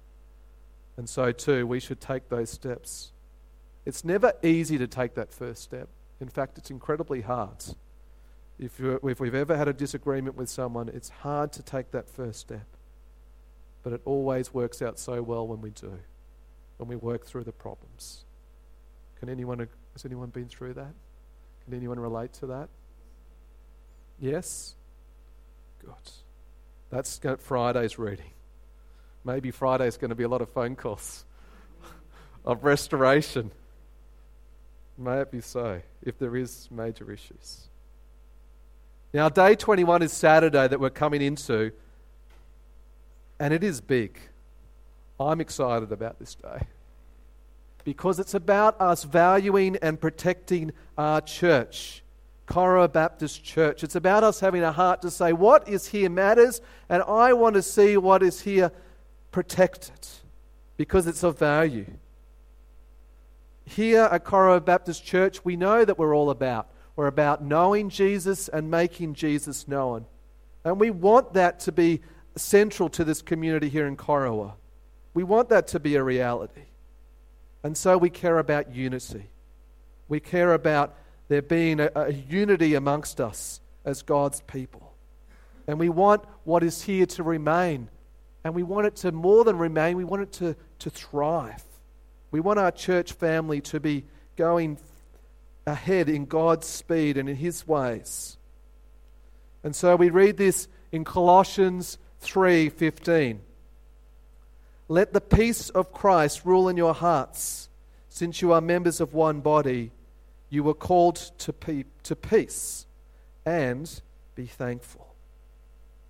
And 0.96 1.08
so, 1.08 1.32
too, 1.32 1.66
we 1.66 1.80
should 1.80 2.00
take 2.00 2.28
those 2.28 2.50
steps. 2.50 3.10
It's 3.84 4.04
never 4.04 4.34
easy 4.42 4.78
to 4.78 4.86
take 4.86 5.14
that 5.14 5.32
first 5.32 5.62
step. 5.62 5.88
In 6.20 6.28
fact, 6.28 6.58
it's 6.58 6.70
incredibly 6.70 7.22
hard. 7.22 7.64
If, 8.60 8.78
if 8.78 9.20
we've 9.20 9.34
ever 9.34 9.56
had 9.56 9.68
a 9.68 9.72
disagreement 9.72 10.36
with 10.36 10.50
someone, 10.50 10.90
it's 10.90 11.08
hard 11.08 11.50
to 11.54 11.62
take 11.62 11.92
that 11.92 12.10
first 12.10 12.40
step. 12.40 12.66
But 13.82 13.94
it 13.94 14.02
always 14.04 14.52
works 14.52 14.82
out 14.82 14.98
so 14.98 15.22
well 15.22 15.46
when 15.46 15.62
we 15.62 15.70
do, 15.70 15.98
when 16.76 16.86
we 16.86 16.94
work 16.94 17.24
through 17.24 17.44
the 17.44 17.52
problems. 17.52 18.24
Can 19.18 19.30
anyone, 19.30 19.66
has 19.94 20.04
anyone 20.04 20.28
been 20.28 20.48
through 20.48 20.74
that? 20.74 20.92
Can 21.64 21.74
anyone 21.74 21.98
relate 21.98 22.34
to 22.34 22.46
that? 22.48 22.68
Yes? 24.18 24.74
Good. 25.82 26.12
That's 26.90 27.18
Friday's 27.38 27.98
reading. 27.98 28.32
Maybe 29.24 29.50
Friday 29.50 29.86
is 29.86 29.96
going 29.96 30.10
to 30.10 30.14
be 30.14 30.24
a 30.24 30.28
lot 30.28 30.42
of 30.42 30.50
phone 30.50 30.76
calls 30.76 31.24
of 32.44 32.62
restoration. 32.62 33.52
May 34.98 35.20
it 35.20 35.30
be 35.30 35.40
so 35.40 35.80
if 36.02 36.18
there 36.18 36.36
is 36.36 36.68
major 36.70 37.10
issues. 37.10 37.69
Now, 39.12 39.28
day 39.28 39.56
21 39.56 40.02
is 40.02 40.12
Saturday 40.12 40.68
that 40.68 40.78
we're 40.78 40.88
coming 40.88 41.20
into, 41.20 41.72
and 43.40 43.52
it 43.52 43.64
is 43.64 43.80
big. 43.80 44.20
I'm 45.18 45.40
excited 45.40 45.90
about 45.90 46.20
this 46.20 46.36
day 46.36 46.60
because 47.82 48.20
it's 48.20 48.34
about 48.34 48.80
us 48.80 49.02
valuing 49.02 49.76
and 49.82 50.00
protecting 50.00 50.70
our 50.96 51.20
church, 51.20 52.04
Corowa 52.46 52.92
Baptist 52.92 53.42
Church. 53.42 53.82
It's 53.82 53.96
about 53.96 54.22
us 54.22 54.38
having 54.38 54.62
a 54.62 54.70
heart 54.70 55.02
to 55.02 55.10
say, 55.10 55.32
what 55.32 55.68
is 55.68 55.88
here 55.88 56.08
matters, 56.08 56.60
and 56.88 57.02
I 57.02 57.32
want 57.32 57.54
to 57.54 57.62
see 57.62 57.96
what 57.96 58.22
is 58.22 58.42
here 58.42 58.70
protected 59.32 60.06
because 60.76 61.08
it's 61.08 61.24
of 61.24 61.36
value. 61.36 61.86
Here 63.64 64.08
at 64.12 64.24
Corowa 64.24 64.64
Baptist 64.64 65.04
Church, 65.04 65.44
we 65.44 65.56
know 65.56 65.84
that 65.84 65.98
we're 65.98 66.14
all 66.14 66.30
about. 66.30 66.68
We're 67.00 67.06
about 67.06 67.42
knowing 67.42 67.88
Jesus 67.88 68.48
and 68.48 68.70
making 68.70 69.14
Jesus 69.14 69.66
known. 69.66 70.04
And 70.66 70.78
we 70.78 70.90
want 70.90 71.32
that 71.32 71.58
to 71.60 71.72
be 71.72 72.02
central 72.36 72.90
to 72.90 73.04
this 73.04 73.22
community 73.22 73.70
here 73.70 73.86
in 73.86 73.96
Corowa. 73.96 74.52
We 75.14 75.24
want 75.24 75.48
that 75.48 75.66
to 75.68 75.80
be 75.80 75.96
a 75.96 76.02
reality. 76.02 76.66
And 77.62 77.74
so 77.74 77.96
we 77.96 78.10
care 78.10 78.36
about 78.36 78.74
unity. 78.74 79.30
We 80.08 80.20
care 80.20 80.52
about 80.52 80.94
there 81.28 81.40
being 81.40 81.80
a, 81.80 81.90
a 81.94 82.12
unity 82.12 82.74
amongst 82.74 83.18
us 83.18 83.62
as 83.86 84.02
God's 84.02 84.42
people. 84.42 84.92
And 85.66 85.78
we 85.78 85.88
want 85.88 86.22
what 86.44 86.62
is 86.62 86.82
here 86.82 87.06
to 87.06 87.22
remain 87.22 87.88
and 88.44 88.54
we 88.54 88.62
want 88.62 88.86
it 88.86 88.96
to 88.96 89.12
more 89.12 89.42
than 89.44 89.56
remain, 89.56 89.96
we 89.96 90.04
want 90.04 90.20
it 90.20 90.32
to, 90.32 90.54
to 90.80 90.90
thrive. 90.90 91.64
We 92.30 92.40
want 92.40 92.58
our 92.58 92.70
church 92.70 93.12
family 93.12 93.62
to 93.62 93.80
be 93.80 94.04
going 94.36 94.76
ahead 95.70 96.08
in 96.08 96.26
God's 96.26 96.66
speed 96.66 97.16
and 97.16 97.28
in 97.28 97.36
His 97.36 97.66
ways. 97.66 98.36
And 99.62 99.74
so 99.74 99.96
we 99.96 100.10
read 100.10 100.36
this 100.36 100.68
in 100.92 101.04
Colossians 101.04 101.98
3:15. 102.20 103.40
Let 104.88 105.12
the 105.12 105.20
peace 105.20 105.70
of 105.70 105.92
Christ 105.92 106.44
rule 106.44 106.68
in 106.68 106.76
your 106.76 106.94
hearts, 106.94 107.68
since 108.08 108.42
you 108.42 108.52
are 108.52 108.60
members 108.60 109.00
of 109.00 109.14
one 109.14 109.40
body. 109.40 109.92
You 110.48 110.64
were 110.64 110.74
called 110.74 111.16
to, 111.38 111.52
pe- 111.52 111.84
to 112.02 112.16
peace 112.16 112.86
and 113.46 114.00
be 114.34 114.46
thankful. 114.46 115.14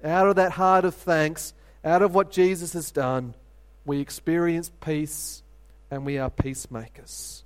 Out 0.03 0.29
of 0.29 0.37
that 0.37 0.53
heart 0.53 0.87
of 0.87 0.95
thanks, 0.95 1.53
out 1.85 2.01
of 2.01 2.15
what 2.15 2.31
Jesus 2.31 2.73
has 2.73 2.91
done, 2.91 3.35
we 3.85 4.01
experience 4.01 4.71
peace 4.81 5.43
and 5.91 6.07
we 6.07 6.17
are 6.17 6.31
peacemakers. 6.31 7.45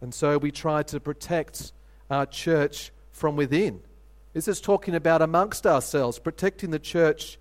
And 0.00 0.12
so 0.12 0.38
we 0.38 0.50
try 0.50 0.82
to 0.84 1.00
protect 1.00 1.72
our 2.10 2.26
church 2.26 2.92
from 3.12 3.36
within. 3.36 3.80
This 4.32 4.48
is 4.48 4.60
talking 4.60 4.94
about 4.94 5.22
amongst 5.22 5.66
ourselves, 5.66 6.18
protecting 6.18 6.70
the 6.70 6.78
church 6.78 7.38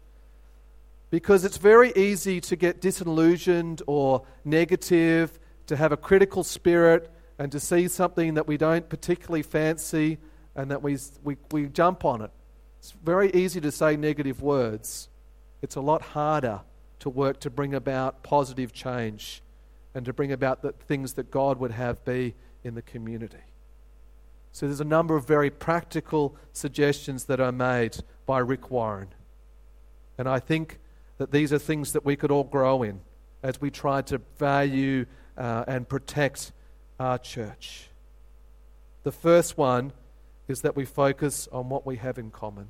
because 1.09 1.45
it's 1.45 1.57
very 1.57 1.93
easy 1.95 2.41
to 2.41 2.55
get 2.55 2.81
disillusioned 2.81 3.81
or 3.87 4.23
negative, 4.43 5.39
to 5.67 5.75
have 5.75 5.91
a 5.91 5.97
critical 5.97 6.43
spirit, 6.43 7.11
and 7.37 7.51
to 7.51 7.59
see 7.59 7.87
something 7.87 8.33
that 8.35 8.47
we 8.47 8.57
don't 8.57 8.89
particularly 8.89 9.43
fancy 9.43 10.17
and 10.55 10.71
that 10.71 10.81
we, 10.81 10.97
we, 11.23 11.37
we 11.51 11.67
jump 11.67 12.05
on 12.05 12.21
it. 12.21 12.31
It's 12.79 12.91
very 12.91 13.31
easy 13.31 13.61
to 13.61 13.71
say 13.71 13.97
negative 13.97 14.41
words. 14.41 15.09
It's 15.61 15.75
a 15.75 15.81
lot 15.81 16.01
harder 16.01 16.61
to 16.99 17.09
work 17.09 17.39
to 17.41 17.49
bring 17.49 17.73
about 17.73 18.23
positive 18.23 18.73
change 18.73 19.41
and 19.93 20.05
to 20.05 20.13
bring 20.13 20.31
about 20.31 20.61
the 20.61 20.71
things 20.71 21.13
that 21.13 21.31
God 21.31 21.59
would 21.59 21.71
have 21.71 22.03
be 22.05 22.35
in 22.65 22.75
the 22.75 22.81
community. 22.81 23.37
So 24.51 24.65
there's 24.65 24.81
a 24.81 24.85
number 24.85 25.15
of 25.15 25.27
very 25.27 25.49
practical 25.49 26.35
suggestions 26.51 27.25
that 27.25 27.39
are 27.39 27.51
made 27.51 27.97
by 28.25 28.39
Rick 28.39 28.71
Warren. 28.71 29.09
And 30.17 30.27
I 30.27 30.39
think 30.39 30.79
that 31.17 31.31
these 31.31 31.53
are 31.53 31.59
things 31.59 31.93
that 31.93 32.03
we 32.03 32.15
could 32.15 32.31
all 32.31 32.43
grow 32.43 32.81
in 32.83 33.01
as 33.43 33.61
we 33.61 33.69
try 33.69 34.01
to 34.01 34.19
value 34.37 35.05
uh, 35.37 35.65
and 35.67 35.87
protect 35.87 36.51
our 36.99 37.17
church. 37.17 37.89
The 39.03 39.11
first 39.11 39.57
one 39.57 39.91
is 40.47 40.61
that 40.61 40.75
we 40.75 40.85
focus 40.85 41.47
on 41.51 41.69
what 41.69 41.85
we 41.85 41.97
have 41.97 42.17
in 42.17 42.31
common. 42.31 42.69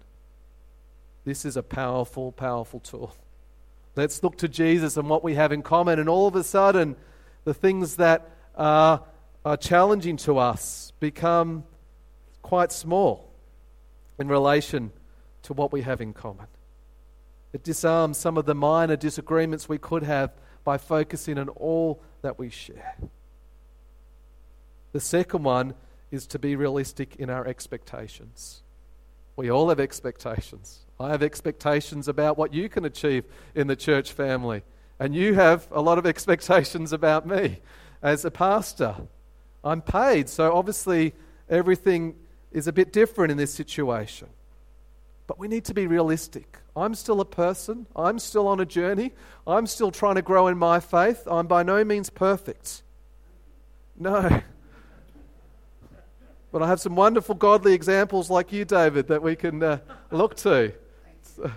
This 1.23 1.45
is 1.45 1.55
a 1.55 1.63
powerful, 1.63 2.31
powerful 2.31 2.79
tool. 2.79 3.15
Let's 3.95 4.21
look 4.21 4.37
to 4.39 4.47
Jesus 4.47 4.97
and 4.97 5.09
what 5.09 5.23
we 5.23 5.35
have 5.35 5.51
in 5.51 5.61
common, 5.61 5.99
and 5.99 6.09
all 6.09 6.27
of 6.27 6.35
a 6.35 6.43
sudden, 6.43 6.95
the 7.45 7.53
things 7.53 7.95
that 7.95 8.29
are, 8.55 9.01
are 9.45 9.55
challenging 9.55 10.17
to 10.17 10.39
us 10.39 10.91
become 10.99 11.63
quite 12.41 12.71
small 12.71 13.31
in 14.17 14.27
relation 14.27 14.91
to 15.43 15.53
what 15.53 15.71
we 15.71 15.83
have 15.83 16.01
in 16.01 16.13
common. 16.13 16.47
It 17.53 17.63
disarms 17.63 18.17
some 18.17 18.37
of 18.37 18.45
the 18.45 18.55
minor 18.55 18.95
disagreements 18.95 19.69
we 19.69 19.77
could 19.77 20.03
have 20.03 20.31
by 20.63 20.79
focusing 20.79 21.37
on 21.37 21.49
all 21.49 22.01
that 22.23 22.39
we 22.39 22.49
share. 22.49 22.97
The 24.93 24.99
second 24.99 25.43
one 25.43 25.75
is 26.09 26.25
to 26.27 26.39
be 26.39 26.55
realistic 26.55 27.15
in 27.17 27.29
our 27.29 27.45
expectations. 27.45 28.63
We 29.35 29.51
all 29.51 29.69
have 29.69 29.79
expectations. 29.79 30.85
I 30.99 31.09
have 31.09 31.21
expectations 31.21 32.07
about 32.07 32.37
what 32.37 32.53
you 32.53 32.67
can 32.67 32.83
achieve 32.83 33.25
in 33.53 33.67
the 33.67 33.75
church 33.75 34.11
family, 34.11 34.63
and 34.99 35.13
you 35.13 35.35
have 35.35 35.67
a 35.71 35.81
lot 35.81 35.99
of 35.99 36.05
expectations 36.07 36.91
about 36.93 37.27
me 37.27 37.59
as 38.01 38.25
a 38.25 38.31
pastor. 38.31 38.95
I'm 39.65 39.81
paid, 39.81 40.29
so 40.29 40.53
obviously 40.53 41.13
everything 41.49 42.15
is 42.51 42.67
a 42.67 42.71
bit 42.71 42.93
different 42.93 43.31
in 43.31 43.37
this 43.37 43.53
situation. 43.53 44.27
But 45.27 45.39
we 45.39 45.47
need 45.47 45.65
to 45.65 45.73
be 45.73 45.87
realistic. 45.87 46.59
I'm 46.75 46.93
still 46.93 47.19
a 47.19 47.25
person. 47.25 47.87
I'm 47.95 48.19
still 48.19 48.47
on 48.47 48.59
a 48.59 48.65
journey. 48.65 49.11
I'm 49.47 49.65
still 49.65 49.89
trying 49.89 50.15
to 50.15 50.21
grow 50.21 50.47
in 50.47 50.57
my 50.57 50.79
faith. 50.79 51.23
I'm 51.25 51.47
by 51.47 51.63
no 51.63 51.83
means 51.83 52.09
perfect. 52.09 52.83
No. 53.97 54.41
But 56.51 56.63
I 56.63 56.67
have 56.67 56.79
some 56.79 56.95
wonderful 56.95 57.35
godly 57.35 57.73
examples 57.73 58.29
like 58.29 58.53
you, 58.53 58.63
David, 58.63 59.09
that 59.09 59.21
we 59.21 59.35
can 59.35 59.61
uh, 59.61 59.79
look 60.09 60.37
to. 60.37 60.71
So, 61.21 61.51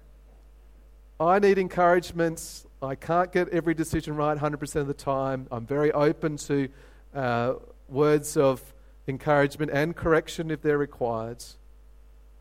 I 1.20 1.38
need 1.40 1.58
encouragements. 1.58 2.66
I 2.80 2.94
can't 2.94 3.30
get 3.30 3.50
every 3.50 3.74
decision 3.74 4.16
right 4.16 4.38
100% 4.38 4.76
of 4.76 4.86
the 4.86 4.94
time. 4.94 5.46
I'm 5.52 5.66
very 5.66 5.92
open 5.92 6.38
to 6.38 6.70
uh, 7.14 7.54
words 7.88 8.36
of 8.36 8.74
encouragement 9.06 9.70
and 9.72 9.94
correction 9.94 10.50
if 10.50 10.62
they're 10.62 10.78
required. 10.78 11.44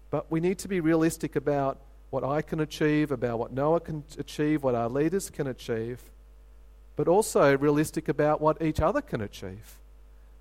But 0.10 0.32
we 0.32 0.40
need 0.40 0.60
to 0.60 0.68
be 0.68 0.80
realistic 0.80 1.36
about 1.36 1.80
what 2.10 2.24
I 2.24 2.42
can 2.42 2.60
achieve, 2.60 3.12
about 3.12 3.40
what 3.40 3.52
Noah 3.52 3.80
can 3.80 4.04
achieve, 4.20 4.64
what 4.64 4.76
our 4.76 4.90
leaders 4.90 5.30
can 5.30 5.48
achieve, 5.48 6.00
but 6.96 7.08
also 7.08 7.58
realistic 7.58 8.08
about 8.08 8.40
what 8.40 8.62
each 8.62 8.80
other 8.80 9.02
can 9.02 9.22
achieve 9.22 9.80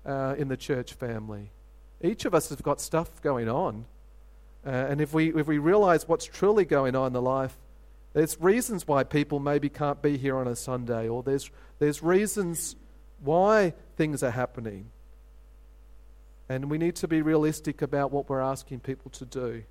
uh, 0.05 0.35
in 0.37 0.47
the 0.47 0.57
church 0.57 0.93
family. 0.93 1.49
Each 2.01 2.25
of 2.25 2.35
us 2.35 2.49
has 2.49 2.61
got 2.61 2.79
stuff 2.79 3.21
going 3.21 3.49
on. 3.49 3.85
Uh, 4.65 4.69
and 4.69 5.01
if 5.01 5.13
we, 5.13 5.33
if 5.33 5.47
we 5.47 5.57
realize 5.57 6.07
what's 6.07 6.25
truly 6.25 6.63
going 6.63 6.95
on 6.95 7.07
in 7.07 7.13
the 7.13 7.21
life, 7.21 7.57
there's 8.13 8.39
reasons 8.39 8.87
why 8.87 9.03
people 9.03 9.39
maybe 9.39 9.69
can't 9.69 10.01
be 10.01 10.17
here 10.17 10.37
on 10.37 10.47
a 10.47 10.55
Sunday, 10.55 11.09
or 11.09 11.23
there's, 11.23 11.49
there's 11.79 12.03
reasons 12.03 12.75
why 13.23 13.73
things 13.95 14.21
are 14.23 14.31
happening. 14.31 14.89
And 16.49 16.69
we 16.69 16.77
need 16.77 16.95
to 16.97 17.07
be 17.07 17.21
realistic 17.21 17.81
about 17.81 18.11
what 18.11 18.29
we're 18.29 18.41
asking 18.41 18.81
people 18.81 19.09
to 19.11 19.25
do. 19.25 19.63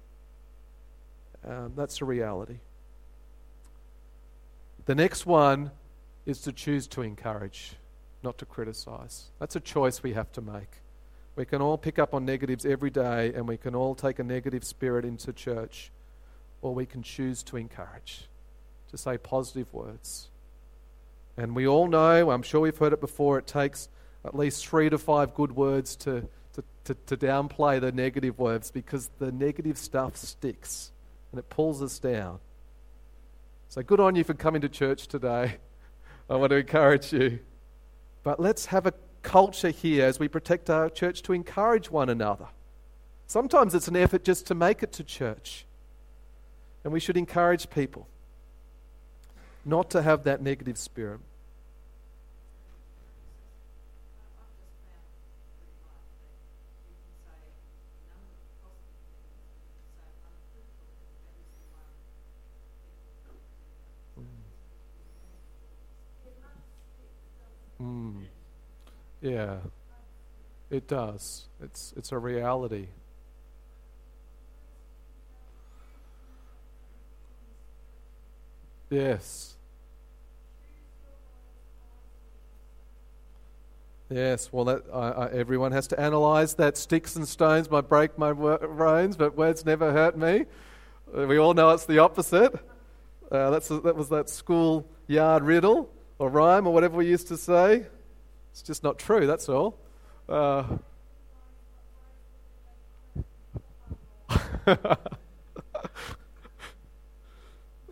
Um, 1.46 1.72
that's 1.76 2.00
a 2.00 2.04
reality. 2.04 2.58
The 4.86 4.94
next 4.94 5.26
one 5.26 5.70
is 6.24 6.40
to 6.42 6.52
choose 6.52 6.86
to 6.88 7.02
encourage, 7.02 7.74
not 8.22 8.38
to 8.38 8.46
criticize. 8.46 9.26
That's 9.38 9.56
a 9.56 9.60
choice 9.60 10.02
we 10.02 10.14
have 10.14 10.32
to 10.32 10.40
make. 10.40 10.80
We 11.36 11.44
can 11.44 11.62
all 11.62 11.78
pick 11.78 11.98
up 11.98 12.14
on 12.14 12.24
negatives 12.24 12.66
every 12.66 12.90
day 12.90 13.32
and 13.34 13.48
we 13.48 13.56
can 13.56 13.74
all 13.74 13.94
take 13.94 14.18
a 14.18 14.24
negative 14.24 14.64
spirit 14.64 15.04
into 15.04 15.32
church, 15.32 15.90
or 16.60 16.74
we 16.74 16.86
can 16.86 17.02
choose 17.02 17.42
to 17.44 17.56
encourage, 17.56 18.28
to 18.90 18.98
say 18.98 19.18
positive 19.18 19.72
words. 19.72 20.28
And 21.36 21.56
we 21.56 21.66
all 21.66 21.88
know, 21.88 22.30
I'm 22.30 22.42
sure 22.42 22.60
we've 22.60 22.76
heard 22.76 22.92
it 22.92 23.00
before, 23.00 23.38
it 23.38 23.46
takes 23.46 23.88
at 24.24 24.36
least 24.36 24.66
three 24.66 24.90
to 24.90 24.98
five 24.98 25.34
good 25.34 25.52
words 25.52 25.96
to, 25.96 26.28
to, 26.54 26.64
to, 26.84 26.94
to 27.06 27.16
downplay 27.16 27.80
the 27.80 27.92
negative 27.92 28.38
words 28.38 28.70
because 28.70 29.10
the 29.18 29.32
negative 29.32 29.78
stuff 29.78 30.16
sticks 30.16 30.92
and 31.30 31.38
it 31.38 31.48
pulls 31.48 31.82
us 31.82 31.98
down. 31.98 32.38
So 33.68 33.82
good 33.82 34.00
on 34.00 34.14
you 34.14 34.24
for 34.24 34.34
coming 34.34 34.60
to 34.60 34.68
church 34.68 35.08
today. 35.08 35.56
I 36.30 36.36
want 36.36 36.50
to 36.50 36.56
encourage 36.56 37.12
you. 37.12 37.40
But 38.22 38.38
let's 38.38 38.66
have 38.66 38.86
a 38.86 38.92
culture 39.22 39.70
here 39.70 40.04
as 40.04 40.20
we 40.20 40.28
protect 40.28 40.68
our 40.68 40.90
church 40.90 41.22
to 41.22 41.32
encourage 41.32 41.90
one 41.90 42.08
another. 42.08 42.48
Sometimes 43.26 43.74
it's 43.74 43.88
an 43.88 43.96
effort 43.96 44.24
just 44.24 44.46
to 44.48 44.54
make 44.54 44.82
it 44.82 44.92
to 44.92 45.04
church. 45.04 45.64
And 46.84 46.92
we 46.92 47.00
should 47.00 47.16
encourage 47.16 47.70
people 47.70 48.06
not 49.64 49.90
to 49.90 50.02
have 50.02 50.24
that 50.24 50.42
negative 50.42 50.78
spirit. 50.78 51.20
Mm. 67.80 68.24
Yeah, 69.20 69.56
it 70.70 70.86
does. 70.86 71.48
It's, 71.60 71.92
it's 71.96 72.12
a 72.12 72.18
reality. 72.18 72.88
Yes. 78.92 79.56
Yes, 84.10 84.52
well, 84.52 84.66
that, 84.66 85.30
everyone 85.32 85.72
has 85.72 85.86
to 85.86 85.98
analyze 85.98 86.52
that 86.56 86.76
sticks 86.76 87.16
and 87.16 87.26
stones 87.26 87.70
might 87.70 87.88
break 87.88 88.18
my 88.18 88.34
bones, 88.34 89.16
but 89.16 89.34
words 89.34 89.64
never 89.64 89.92
hurt 89.92 90.18
me. 90.18 90.44
We 91.10 91.38
all 91.38 91.54
know 91.54 91.70
it's 91.70 91.86
the 91.86 92.00
opposite. 92.00 92.52
Uh, 93.30 93.48
that's, 93.48 93.68
that 93.68 93.96
was 93.96 94.10
that 94.10 94.28
school 94.28 94.86
yard 95.06 95.42
riddle 95.42 95.88
or 96.18 96.28
rhyme 96.28 96.66
or 96.66 96.74
whatever 96.74 96.98
we 96.98 97.06
used 97.06 97.28
to 97.28 97.38
say. 97.38 97.86
It's 98.50 98.60
just 98.60 98.84
not 98.84 98.98
true, 98.98 99.26
that's 99.26 99.48
all. 99.48 99.78
Uh, 100.28 100.64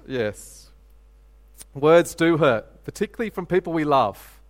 yes. 0.07 0.70
Words 1.75 2.15
do 2.15 2.37
hurt, 2.37 2.85
particularly 2.85 3.31
from 3.31 3.47
people 3.47 3.73
we 3.73 3.85
love. 3.85 4.41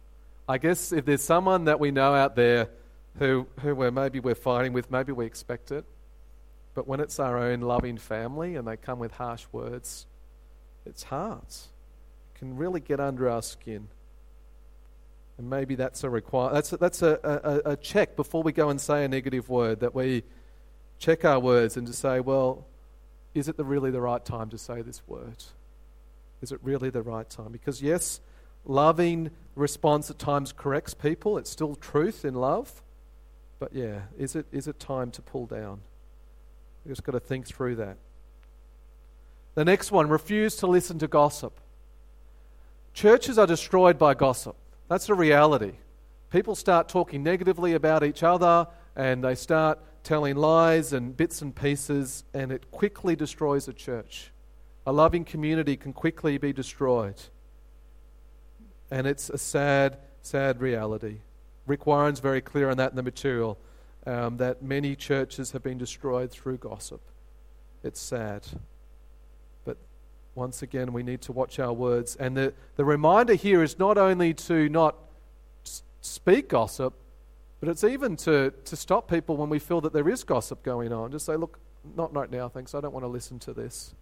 I 0.48 0.59
guess 0.59 0.90
if 0.92 1.04
there's 1.04 1.22
someone 1.22 1.66
that 1.66 1.78
we 1.78 1.90
know 1.90 2.14
out 2.14 2.35
there 2.35 2.70
who, 3.18 3.46
who 3.61 3.74
we're, 3.74 3.90
maybe 3.90 4.20
we're 4.20 4.35
fighting 4.35 4.72
with, 4.72 4.90
maybe 4.90 5.12
we 5.12 5.26
expect 5.26 5.70
it. 5.70 5.85
But 6.74 6.88
when 6.88 7.00
it's 7.00 7.20
our 7.20 7.38
own 7.38 7.61
loving 7.61 7.98
family 7.98 8.56
and 8.56 8.66
they 8.66 8.76
come 8.76 8.98
with 8.98 9.12
harsh 9.12 9.44
words, 9.52 10.06
It's 10.87 11.04
hard. 11.04 11.42
It 11.44 12.38
can 12.38 12.56
really 12.56 12.80
get 12.80 13.00
under 13.00 13.28
our 13.28 13.42
skin. 13.42 13.88
And 15.38 15.48
maybe 15.48 15.74
that's 15.74 16.04
a 16.04 16.11
require 16.11 16.52
that's 16.52 16.72
a, 16.72 16.76
that's 16.76 17.02
a, 17.02 17.18
a, 17.64 17.72
a 17.72 17.76
check 17.76 18.14
before 18.16 18.42
we 18.42 18.52
go 18.52 18.68
and 18.68 18.80
say 18.80 19.04
a 19.04 19.09
negative 19.09 19.48
word 19.48 19.80
that 19.80 19.94
we 19.94 20.22
check 20.98 21.24
our 21.24 21.38
words 21.38 21.76
and 21.76 21.87
to 21.87 21.92
say, 21.92 22.20
well, 22.20 22.66
is 23.35 23.48
it 23.48 23.56
the, 23.56 23.64
really 23.64 23.90
the 23.90 24.00
right 24.00 24.24
time 24.24 24.50
to 24.50 24.59
say 24.59 24.83
this 24.83 25.00
word? 25.06 25.44
Is 26.42 26.53
it 26.53 26.61
really 26.62 26.90
the 26.90 27.03
right 27.03 27.29
time? 27.29 27.53
Because 27.53 27.83
yes, 27.83 28.20
loving 28.64 29.31
response 29.55 30.11
at 30.11 30.18
times 30.18 30.53
corrects 30.53 30.94
people. 30.94 31.38
It's 31.38 31.50
still 31.50 31.74
truth 31.74 32.24
in 32.24 32.35
love. 32.35 32.83
But 33.59 33.74
yeah, 33.74 34.03
is 34.18 34.35
it 34.35 34.46
is 34.53 34.66
it 34.66 34.81
time 34.81 35.11
to 35.12 35.22
pull 35.22 35.46
down? 35.46 35.81
We've 36.85 36.92
just 36.92 37.05
got 37.05 37.12
to 37.12 37.20
think 37.20 37.46
through 37.46 37.76
that. 37.76 37.98
The 39.55 39.64
next 39.64 39.92
one, 39.92 40.09
refuse 40.09 40.57
to 40.57 40.66
listen 40.66 40.98
to 41.00 41.09
gossip. 41.09 41.61
Churches 42.94 43.38
are 43.38 43.46
destroyed 43.46 43.98
by 43.98 44.14
gossip. 44.14 44.57
That's 44.88 45.09
a 45.09 45.14
reality. 45.14 45.72
People 46.31 46.55
start 46.55 46.88
talking 46.88 47.22
negatively 47.22 47.74
about 47.74 48.03
each 48.03 48.22
other 48.22 48.66
and 48.96 49.22
they 49.22 49.35
start 49.35 49.79
telling 50.03 50.37
lies 50.37 50.92
and 50.92 51.16
bits 51.16 51.42
and 51.42 51.55
pieces, 51.55 52.24
and 52.33 52.50
it 52.50 52.70
quickly 52.70 53.14
destroys 53.14 53.68
a 53.68 53.72
church. 53.72 54.31
A 54.86 54.92
loving 54.92 55.24
community 55.24 55.76
can 55.76 55.92
quickly 55.92 56.38
be 56.38 56.52
destroyed. 56.52 57.20
And 58.90 59.06
it's 59.06 59.30
a 59.30 59.38
sad, 59.38 59.98
sad 60.22 60.60
reality. 60.60 61.18
Rick 61.66 61.86
Warren's 61.86 62.20
very 62.20 62.40
clear 62.40 62.70
on 62.70 62.76
that 62.78 62.90
in 62.90 62.96
the 62.96 63.02
material 63.02 63.58
um, 64.06 64.38
that 64.38 64.62
many 64.62 64.96
churches 64.96 65.52
have 65.52 65.62
been 65.62 65.78
destroyed 65.78 66.30
through 66.30 66.58
gossip. 66.58 67.00
It's 67.82 68.00
sad. 68.00 68.46
But 69.64 69.76
once 70.34 70.62
again, 70.62 70.92
we 70.92 71.02
need 71.02 71.20
to 71.22 71.32
watch 71.32 71.58
our 71.58 71.72
words. 71.72 72.16
And 72.16 72.36
the, 72.36 72.54
the 72.76 72.84
reminder 72.84 73.34
here 73.34 73.62
is 73.62 73.78
not 73.78 73.98
only 73.98 74.34
to 74.34 74.68
not 74.68 74.96
speak 76.00 76.48
gossip, 76.48 76.94
but 77.60 77.68
it's 77.68 77.84
even 77.84 78.16
to, 78.16 78.52
to 78.64 78.76
stop 78.76 79.08
people 79.08 79.36
when 79.36 79.50
we 79.50 79.58
feel 79.58 79.82
that 79.82 79.92
there 79.92 80.08
is 80.08 80.24
gossip 80.24 80.62
going 80.62 80.92
on. 80.92 81.12
Just 81.12 81.26
say, 81.26 81.36
look, 81.36 81.58
not 81.94 82.14
right 82.14 82.30
now, 82.30 82.48
thanks. 82.48 82.74
I 82.74 82.80
don't 82.80 82.92
want 82.92 83.04
to 83.04 83.08
listen 83.08 83.38
to 83.40 83.52
this. 83.52 83.94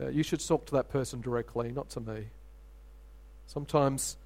Uh, 0.00 0.08
you 0.08 0.22
should 0.22 0.46
talk 0.46 0.64
to 0.66 0.72
that 0.72 0.88
person 0.88 1.20
directly, 1.20 1.70
not 1.72 1.90
to 1.90 2.00
me. 2.00 2.28
Sometimes, 3.46 4.16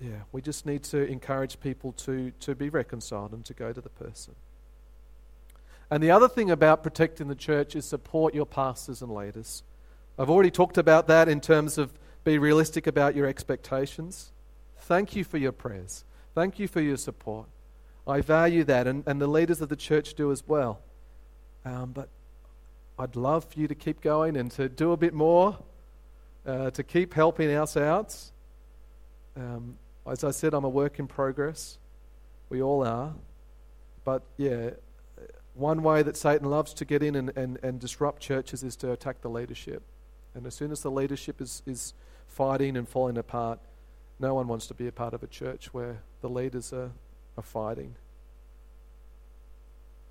yeah, 0.00 0.22
we 0.32 0.40
just 0.40 0.64
need 0.64 0.82
to 0.84 1.06
encourage 1.06 1.60
people 1.60 1.92
to, 1.92 2.32
to 2.40 2.54
be 2.54 2.68
reconciled 2.70 3.32
and 3.32 3.44
to 3.44 3.54
go 3.54 3.72
to 3.72 3.80
the 3.80 3.88
person. 3.88 4.34
And 5.90 6.02
the 6.02 6.10
other 6.10 6.28
thing 6.28 6.50
about 6.50 6.82
protecting 6.82 7.28
the 7.28 7.34
church 7.34 7.74
is 7.74 7.84
support 7.84 8.34
your 8.34 8.46
pastors 8.46 9.02
and 9.02 9.12
leaders. 9.14 9.62
I've 10.18 10.30
already 10.30 10.50
talked 10.50 10.78
about 10.78 11.06
that 11.08 11.28
in 11.28 11.40
terms 11.40 11.78
of 11.78 11.92
be 12.24 12.38
realistic 12.38 12.86
about 12.86 13.14
your 13.14 13.26
expectations. 13.26 14.30
Thank 14.80 15.16
you 15.16 15.24
for 15.24 15.38
your 15.38 15.52
prayers. 15.52 16.04
Thank 16.34 16.58
you 16.58 16.68
for 16.68 16.80
your 16.80 16.96
support. 16.96 17.46
I 18.06 18.20
value 18.20 18.64
that, 18.64 18.86
and, 18.86 19.02
and 19.06 19.20
the 19.20 19.26
leaders 19.26 19.60
of 19.60 19.68
the 19.68 19.76
church 19.76 20.14
do 20.14 20.32
as 20.32 20.46
well. 20.46 20.80
Um, 21.64 21.92
but 21.92 22.08
I'd 22.98 23.14
love 23.14 23.44
for 23.44 23.60
you 23.60 23.68
to 23.68 23.74
keep 23.76 24.00
going 24.00 24.36
and 24.36 24.50
to 24.52 24.68
do 24.68 24.90
a 24.90 24.96
bit 24.96 25.14
more, 25.14 25.56
uh, 26.44 26.70
to 26.70 26.82
keep 26.82 27.14
helping 27.14 27.50
us 27.50 27.76
out. 27.76 28.16
Um, 29.36 29.78
as 30.04 30.24
I 30.24 30.32
said, 30.32 30.52
I'm 30.52 30.64
a 30.64 30.68
work 30.68 30.98
in 30.98 31.06
progress. 31.06 31.78
We 32.48 32.60
all 32.60 32.84
are. 32.84 33.14
But 34.04 34.22
yeah, 34.36 34.70
one 35.54 35.82
way 35.82 36.02
that 36.02 36.16
Satan 36.16 36.50
loves 36.50 36.74
to 36.74 36.84
get 36.84 37.02
in 37.02 37.14
and, 37.14 37.32
and, 37.36 37.58
and 37.62 37.78
disrupt 37.78 38.20
churches 38.20 38.64
is 38.64 38.74
to 38.76 38.90
attack 38.90 39.20
the 39.20 39.30
leadership. 39.30 39.82
And 40.34 40.46
as 40.46 40.54
soon 40.54 40.72
as 40.72 40.80
the 40.80 40.90
leadership 40.90 41.40
is, 41.40 41.62
is 41.66 41.94
fighting 42.26 42.76
and 42.76 42.88
falling 42.88 43.18
apart, 43.18 43.60
no 44.18 44.34
one 44.34 44.48
wants 44.48 44.66
to 44.68 44.74
be 44.74 44.88
a 44.88 44.92
part 44.92 45.14
of 45.14 45.22
a 45.22 45.28
church 45.28 45.72
where 45.72 45.98
the 46.20 46.28
leaders 46.28 46.72
are, 46.72 46.90
are 47.36 47.42
fighting. 47.42 47.94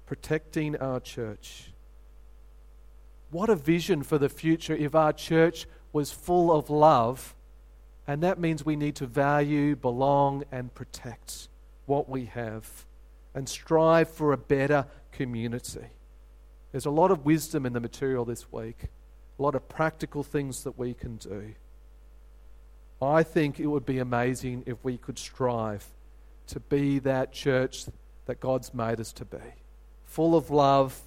Protecting 0.06 0.78
our 0.78 1.02
church. 1.02 1.72
What 3.30 3.50
a 3.50 3.56
vision 3.56 4.04
for 4.04 4.18
the 4.18 4.30
future 4.30 4.76
if 4.76 4.96
our 4.96 5.14
church 5.14 5.68
was 5.92 6.12
full 6.12 6.52
of 6.52 6.70
love. 6.70 7.36
And 8.08 8.24
that 8.24 8.40
means 8.40 8.66
we 8.66 8.76
need 8.76 8.96
to 8.96 9.06
value, 9.06 9.76
belong, 9.76 10.46
and 10.52 10.74
protect 10.74 11.50
what 11.86 12.10
we 12.10 12.26
have 12.26 12.86
and 13.34 13.48
strive 13.48 14.10
for 14.10 14.32
a 14.32 14.38
better 14.38 14.86
community. 15.12 15.88
There's 16.72 16.86
a 16.86 16.92
lot 16.92 17.12
of 17.12 17.26
wisdom 17.26 17.66
in 17.66 17.74
the 17.74 17.80
material 17.80 18.26
this 18.26 18.52
week, 18.52 18.86
a 19.38 19.42
lot 19.42 19.56
of 19.56 19.68
practical 19.68 20.24
things 20.24 20.64
that 20.64 20.78
we 20.78 20.94
can 20.94 21.18
do. 21.18 21.54
I 23.02 23.24
think 23.24 23.60
it 23.60 23.68
would 23.68 23.86
be 23.86 24.00
amazing 24.00 24.64
if 24.66 24.84
we 24.84 24.98
could 24.98 25.20
strive 25.20 25.86
to 26.48 26.60
be 26.60 27.00
that 27.00 27.32
church 27.32 27.86
that 28.26 28.40
God's 28.40 28.74
made 28.74 29.00
us 29.00 29.12
to 29.14 29.26
be. 29.26 29.38
Full 30.06 30.36
of 30.36 30.50
love, 30.50 31.00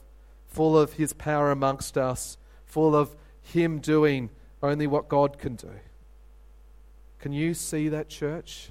full 0.51 0.79
of 0.79 0.95
His 0.95 1.15
power 1.15 1.51
amongst 1.51 1.97
us, 1.97 2.37
full 2.67 2.95
of 2.95 3.17
Him 3.41 3.79
doing 3.79 4.29
only 4.63 4.87
what 4.87 5.09
God 5.09 5.39
can 5.39 5.57
do. 5.57 5.71
Can 7.19 7.33
you 7.33 7.55
see 7.55 7.89
that 7.89 8.09
church? 8.09 8.71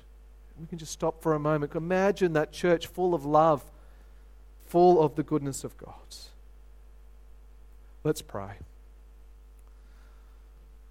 We 0.60 0.68
can 0.68 0.78
just 0.78 0.92
stop 0.92 1.22
for 1.22 1.34
a 1.34 1.40
moment. 1.40 1.74
Imagine 1.74 2.34
that 2.34 2.52
church 2.52 2.86
full 2.86 3.14
of 3.14 3.26
love 3.26 3.64
full 4.70 5.02
of 5.02 5.16
the 5.16 5.24
goodness 5.24 5.64
of 5.64 5.76
God. 5.78 5.94
Let's 8.04 8.22
pray. 8.22 8.58